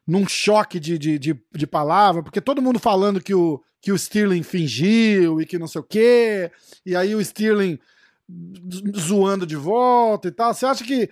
num 0.06 0.26
choque 0.26 0.80
de, 0.80 0.98
de, 0.98 1.18
de, 1.18 1.40
de, 1.52 1.66
palavra, 1.66 2.22
porque 2.22 2.40
todo 2.40 2.62
mundo 2.62 2.78
falando 2.78 3.22
que 3.22 3.34
o, 3.34 3.62
que 3.80 3.92
o 3.92 3.96
Sterling 3.96 4.42
fingiu 4.42 5.40
e 5.40 5.46
que 5.46 5.58
não 5.58 5.68
sei 5.68 5.80
o 5.80 5.84
quê, 5.84 6.50
e 6.84 6.96
aí 6.96 7.14
o 7.14 7.20
Sterling 7.20 7.78
zoando 8.96 9.46
de 9.46 9.56
volta 9.56 10.28
e 10.28 10.32
tal. 10.32 10.52
Você 10.52 10.66
acha 10.66 10.84
que 10.84 11.10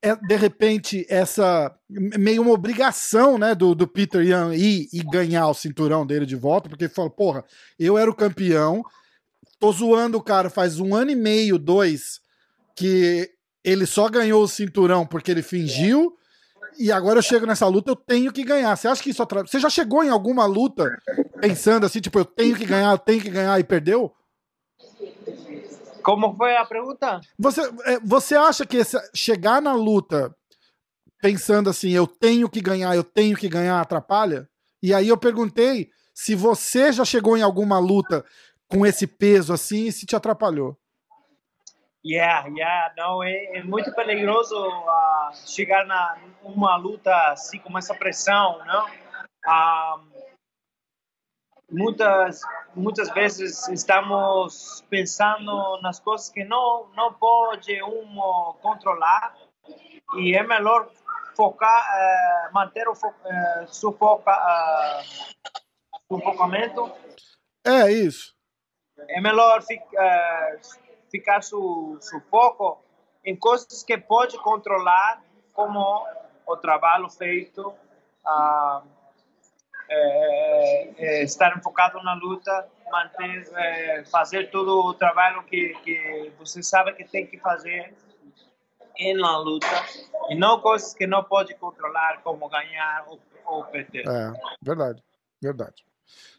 é, 0.00 0.14
de 0.14 0.36
repente, 0.36 1.04
essa 1.08 1.74
meio 1.88 2.42
uma 2.42 2.52
obrigação 2.52 3.36
né, 3.36 3.54
do, 3.54 3.74
do 3.74 3.86
Peter 3.86 4.22
Young 4.22 4.54
ir 4.54 4.88
e 4.92 5.02
ganhar 5.02 5.48
o 5.48 5.54
cinturão 5.54 6.06
dele 6.06 6.24
de 6.24 6.36
volta, 6.36 6.68
porque 6.68 6.84
ele 6.84 6.92
falou, 6.92 7.10
porra, 7.10 7.44
eu 7.78 7.98
era 7.98 8.10
o 8.10 8.14
campeão, 8.14 8.84
tô 9.58 9.72
zoando 9.72 10.18
o 10.18 10.22
cara 10.22 10.48
faz 10.48 10.78
um 10.78 10.94
ano 10.94 11.10
e 11.10 11.16
meio, 11.16 11.58
dois, 11.58 12.20
que 12.76 13.28
ele 13.64 13.86
só 13.86 14.08
ganhou 14.08 14.42
o 14.42 14.48
cinturão 14.48 15.04
porque 15.04 15.32
ele 15.32 15.42
fingiu, 15.42 16.16
e 16.78 16.92
agora 16.92 17.18
eu 17.18 17.22
chego 17.22 17.44
nessa 17.44 17.66
luta, 17.66 17.90
eu 17.90 17.96
tenho 17.96 18.32
que 18.32 18.44
ganhar. 18.44 18.76
Você 18.76 18.86
acha 18.86 19.02
que 19.02 19.10
isso 19.10 19.22
atrapalha? 19.22 19.50
Você 19.50 19.58
já 19.58 19.68
chegou 19.68 20.04
em 20.04 20.10
alguma 20.10 20.46
luta 20.46 20.88
pensando 21.40 21.84
assim, 21.84 22.00
tipo, 22.00 22.16
eu 22.20 22.24
tenho 22.24 22.54
que 22.54 22.64
ganhar, 22.64 22.92
eu 22.92 22.98
tenho 22.98 23.20
que 23.20 23.30
ganhar 23.30 23.58
e 23.58 23.64
perdeu? 23.64 24.14
Como 26.08 26.34
foi 26.34 26.56
a 26.56 26.64
pergunta? 26.64 27.20
Você, 27.38 27.60
é, 27.84 28.00
você 28.02 28.34
acha 28.34 28.64
que 28.64 28.78
esse, 28.78 28.96
chegar 29.14 29.60
na 29.60 29.74
luta 29.74 30.34
pensando 31.20 31.68
assim, 31.68 31.90
eu 31.90 32.06
tenho 32.06 32.48
que 32.48 32.62
ganhar, 32.62 32.96
eu 32.96 33.04
tenho 33.04 33.36
que 33.36 33.46
ganhar, 33.46 33.78
atrapalha? 33.78 34.48
E 34.82 34.94
aí 34.94 35.06
eu 35.06 35.18
perguntei 35.18 35.90
se 36.14 36.34
você 36.34 36.92
já 36.94 37.04
chegou 37.04 37.36
em 37.36 37.42
alguma 37.42 37.78
luta 37.78 38.24
com 38.66 38.86
esse 38.86 39.06
peso 39.06 39.52
assim 39.52 39.84
e 39.84 39.92
se 39.92 40.06
te 40.06 40.16
atrapalhou. 40.16 40.78
Yeah, 42.02 42.48
yeah, 42.56 42.94
não, 42.96 43.22
é, 43.22 43.58
é 43.58 43.62
muito 43.62 43.94
perigoso 43.94 44.56
uh, 44.56 45.46
chegar 45.46 45.84
na 45.84 46.16
uma 46.42 46.74
luta 46.76 47.14
assim 47.32 47.58
com 47.58 47.76
essa 47.76 47.94
pressão, 47.94 48.64
não? 48.64 48.86
Um, 49.46 50.08
muitas 51.70 52.40
muitas 52.78 53.10
vezes 53.10 53.68
estamos 53.68 54.84
pensando 54.88 55.80
nas 55.82 56.00
coisas 56.00 56.28
que 56.30 56.44
não 56.44 56.88
não 56.94 57.12
pode 57.12 57.82
um 57.82 58.54
controlar 58.62 59.36
e 60.16 60.34
é 60.34 60.42
melhor 60.42 60.88
focar 61.36 61.84
eh, 61.94 62.50
manter 62.52 62.88
o 62.88 62.94
fo 62.94 63.12
eh, 63.24 63.66
sufoca 63.68 64.32
eh, 64.32 65.02
sufocamento. 66.10 66.90
É 67.64 67.92
isso. 67.92 68.34
É 69.08 69.20
melhor 69.20 69.62
fi 69.62 69.80
eh, 69.96 70.58
ficar 71.10 71.42
su 71.42 71.98
sufoco 72.00 72.82
em 73.24 73.36
coisas 73.36 73.82
que 73.82 73.98
pode 73.98 74.38
controlar 74.38 75.22
como 75.52 76.06
o 76.46 76.56
trabalho 76.56 77.08
feito 77.10 77.68
uh, 77.68 78.82
é, 79.88 80.90
é, 80.98 81.22
estar 81.22 81.56
enfocado 81.56 82.02
na 82.02 82.14
luta, 82.14 82.66
manter, 82.90 83.48
é, 83.54 84.04
fazer 84.04 84.50
todo 84.50 84.86
o 84.86 84.94
trabalho 84.94 85.42
que, 85.44 85.74
que 85.84 86.32
você 86.38 86.62
sabe 86.62 86.92
que 86.92 87.04
tem 87.04 87.26
que 87.26 87.38
fazer 87.38 87.94
na 89.16 89.38
luta 89.38 89.66
e 90.28 90.34
não 90.34 90.60
coisas 90.60 90.92
que 90.92 91.06
não 91.06 91.22
pode 91.22 91.54
controlar, 91.54 92.20
como 92.22 92.48
ganhar 92.48 93.04
ou, 93.06 93.20
ou 93.46 93.64
perder. 93.64 94.04
É, 94.08 94.32
verdade, 94.60 95.02
verdade. 95.40 95.84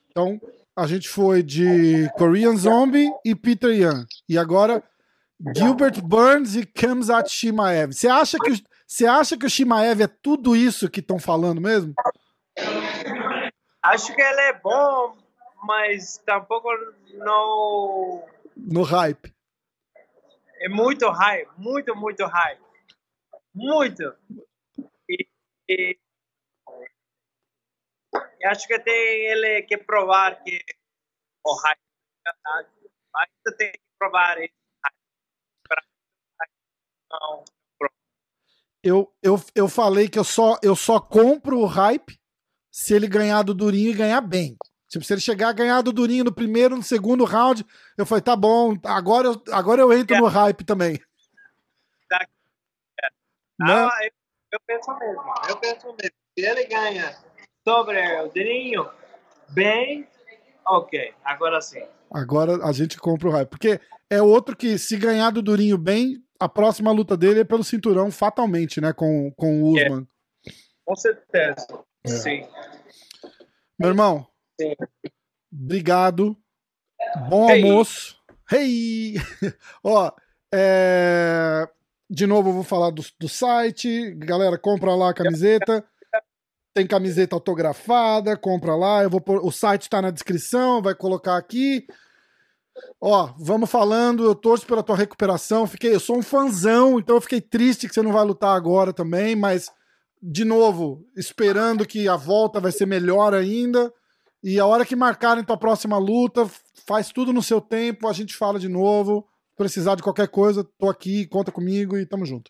Então, 0.10 0.40
a 0.76 0.86
gente 0.86 1.08
foi 1.08 1.42
de 1.42 2.10
Korean 2.18 2.56
Zombie 2.58 3.10
e 3.24 3.34
Peter 3.34 3.72
Yan. 3.72 4.06
E 4.28 4.38
agora, 4.38 4.84
Gilbert 5.56 6.02
Burns 6.02 6.56
e 6.56 6.66
Kamzat 6.66 7.30
Shimaev. 7.30 7.94
Você 7.94 8.08
acha 8.08 8.38
que, 8.38 8.64
você 8.86 9.06
acha 9.06 9.38
que 9.38 9.46
o 9.46 9.50
Shimaev 9.50 10.02
é 10.02 10.08
tudo 10.08 10.56
isso 10.56 10.90
que 10.90 11.00
estão 11.00 11.18
falando 11.18 11.62
mesmo? 11.62 11.94
Acho 13.82 14.14
que 14.14 14.22
ele 14.22 14.42
é 14.42 14.54
bom, 14.54 15.18
mas 15.64 16.18
tampouco 16.20 16.70
não. 17.14 18.28
No 18.58 18.84
hype. 18.84 19.34
É 20.62 20.68
muito 20.68 21.10
hype, 21.10 21.50
muito, 21.58 21.96
muito 21.96 22.26
hype. 22.26 22.62
Muito. 23.56 24.18
E, 25.08 25.28
e, 25.70 25.98
e 28.40 28.46
acho 28.46 28.68
que 28.68 28.78
tem 28.80 29.26
ele 29.28 29.62
que 29.64 29.78
provar 29.78 30.44
que 30.44 30.60
o 31.46 31.54
hype 31.56 31.80
é. 32.28 32.32
Ainda 33.16 33.58
tem 33.58 33.72
que 33.72 33.80
provar. 33.98 34.38
Não. 37.12 37.46
Eu, 38.84 39.14
eu, 39.24 39.36
eu 39.56 39.68
falei 39.68 40.08
que 40.08 40.20
eu 40.20 40.24
só, 40.24 40.58
eu 40.62 40.76
só 40.76 41.00
compro 41.00 41.60
o 41.60 41.66
hype 41.66 42.19
se 42.80 42.94
ele 42.94 43.10
ganhar 43.10 43.44
do 43.44 43.54
Durinho 43.54 43.92
e 43.92 43.94
ganhar 43.94 44.22
bem. 44.22 44.56
Tipo, 44.88 45.04
se 45.04 45.14
ele 45.14 45.20
chegar 45.20 45.50
a 45.50 45.54
ganhar 45.54 45.82
do 45.82 45.92
Durinho 45.92 46.24
no 46.24 46.34
primeiro, 46.34 46.78
no 46.78 46.82
segundo 46.82 47.26
round, 47.26 47.66
eu 47.98 48.06
falei, 48.06 48.22
tá 48.22 48.38
bom, 48.38 48.74
agora 48.86 49.28
eu, 49.28 49.44
agora 49.52 49.82
eu 49.82 49.92
entro 49.92 50.16
é. 50.16 50.20
no 50.22 50.28
hype 50.28 50.64
também. 50.64 50.98
Tá. 52.10 52.26
É. 53.04 53.08
Ah, 53.64 53.90
eu, 54.02 54.12
eu, 54.54 54.60
penso 54.66 54.98
mesmo, 54.98 55.34
eu 55.50 55.58
penso 55.58 55.88
mesmo. 55.88 56.16
Se 56.38 56.46
ele 56.46 56.64
ganha 56.68 57.18
sobre 57.68 58.22
o 58.22 58.30
Durinho, 58.30 58.90
bem, 59.50 60.08
ok, 60.66 61.14
agora 61.26 61.62
sim. 61.62 61.84
Agora 62.10 62.66
a 62.66 62.72
gente 62.72 62.98
compra 62.98 63.28
o 63.28 63.32
hype. 63.32 63.50
Porque 63.50 63.82
é 64.10 64.22
outro 64.22 64.56
que, 64.56 64.78
se 64.78 64.96
ganhar 64.96 65.32
do 65.32 65.42
Durinho 65.42 65.78
bem, 65.78 66.24
a 66.40 66.48
próxima 66.48 66.94
luta 66.94 67.18
dele 67.18 67.42
é 67.42 67.44
pelo 67.44 67.64
cinturão, 67.64 68.10
fatalmente, 68.10 68.80
né? 68.80 68.94
Com, 68.94 69.34
com 69.36 69.64
o 69.64 69.74
Usman. 69.74 70.08
É. 70.48 70.52
Com 70.86 70.96
certeza. 70.96 71.89
É. 72.06 72.10
Sim. 72.10 72.48
Meu 73.78 73.90
irmão, 73.90 74.28
Sim. 74.60 74.76
obrigado. 75.52 76.36
Bom 77.30 77.50
hey. 77.50 77.64
almoço. 77.64 78.18
Hey! 78.52 79.16
Ó, 79.84 80.12
é... 80.54 81.68
de 82.10 82.26
novo 82.26 82.50
eu 82.50 82.54
vou 82.54 82.64
falar 82.64 82.92
do, 82.92 83.04
do 83.20 83.30
site. 83.30 84.12
Galera, 84.16 84.58
compra 84.58 84.96
lá 84.96 85.10
a 85.10 85.14
camiseta. 85.14 85.86
Tem 86.74 86.86
camiseta 86.88 87.36
autografada, 87.36 88.38
compra 88.38 88.76
lá. 88.76 89.04
Eu 89.04 89.10
vou 89.10 89.22
pôr... 89.22 89.44
O 89.44 89.52
site 89.52 89.84
está 89.84 90.02
na 90.02 90.12
descrição, 90.12 90.82
vai 90.82 90.96
colocar 90.96 91.38
aqui. 91.38 91.86
Ó, 93.02 93.34
vamos 93.38 93.70
falando, 93.70 94.24
eu 94.24 94.36
torço 94.36 94.66
pela 94.66 94.84
tua 94.84 94.96
recuperação. 94.96 95.68
Fiquei, 95.68 95.94
eu 95.94 96.00
sou 96.00 96.18
um 96.18 96.22
fanzão, 96.22 97.00
então 97.00 97.16
eu 97.16 97.22
fiquei 97.22 97.42
triste 97.42 97.88
que 97.88 97.94
você 97.94 98.02
não 98.02 98.14
vai 98.14 98.24
lutar 98.24 98.56
agora 98.56 98.94
também, 98.94 99.36
mas 99.36 99.72
de 100.22 100.44
novo, 100.44 101.06
esperando 101.16 101.86
que 101.86 102.08
a 102.08 102.16
volta 102.16 102.60
vai 102.60 102.72
ser 102.72 102.86
melhor 102.86 103.34
ainda. 103.34 103.92
E 104.44 104.60
a 104.60 104.66
hora 104.66 104.86
que 104.86 104.96
marcarem 104.96 105.44
tua 105.44 105.58
próxima 105.58 105.98
luta, 105.98 106.50
faz 106.88 107.12
tudo 107.12 107.34
no 107.34 107.42
seu 107.42 107.60
tempo, 107.60 108.08
a 108.08 108.14
gente 108.14 108.36
fala 108.36 108.60
de 108.60 108.68
novo. 108.70 109.28
Precisar 109.56 109.96
de 109.96 110.04
qualquer 110.04 110.30
coisa, 110.30 110.64
tô 110.78 110.90
aqui, 110.90 111.28
conta 111.28 111.52
comigo 111.52 111.98
e 111.98 112.06
tamo 112.06 112.26
junto. 112.26 112.50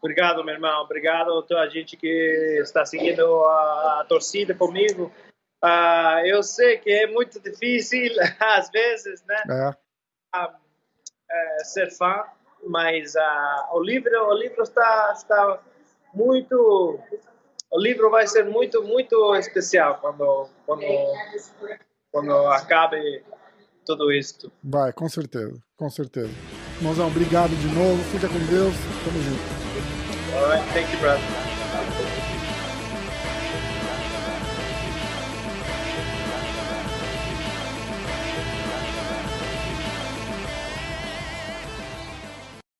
Obrigado, 0.00 0.44
meu 0.44 0.54
irmão. 0.54 0.82
Obrigado 0.82 1.36
a 1.36 1.42
toda 1.42 1.60
a 1.60 1.68
gente 1.68 1.96
que 1.96 2.60
está 2.62 2.84
seguindo 2.84 3.44
a, 3.44 4.00
a 4.00 4.04
torcida 4.08 4.54
comigo. 4.54 5.12
Uh, 5.64 6.24
eu 6.24 6.40
sei 6.44 6.78
que 6.78 6.90
é 6.90 7.08
muito 7.08 7.40
difícil, 7.40 8.12
às 8.38 8.70
vezes, 8.70 9.24
né? 9.26 9.42
É. 9.50 10.38
Uh, 10.38 11.64
ser 11.64 11.90
fã, 11.90 12.24
mas 12.64 13.14
uh, 13.16 13.74
o 13.76 13.82
livro, 13.82 14.10
o 14.28 14.34
livro 14.34 14.62
está, 14.62 15.12
está 15.16 15.60
muito. 16.18 16.98
O 17.70 17.80
livro 17.80 18.10
vai 18.10 18.26
ser 18.26 18.44
muito, 18.44 18.82
muito 18.82 19.36
especial 19.36 19.98
quando, 20.00 20.48
quando, 20.66 20.82
quando 22.10 22.32
acabe 22.48 23.22
tudo 23.86 24.12
isso. 24.12 24.50
Vai, 24.62 24.92
com 24.92 25.08
certeza, 25.08 25.54
com 25.76 25.88
certeza. 25.88 26.32
Mozão, 26.82 27.06
obrigado 27.06 27.50
de 27.50 27.68
novo. 27.68 28.02
Fica 28.10 28.28
com 28.28 28.38
Deus. 28.46 28.74
Tamo 29.04 29.22
junto. 29.22 29.58
All 30.36 30.50
right, 30.50 30.72
thank 30.72 30.92
you, 30.92 31.00
brother. 31.00 31.47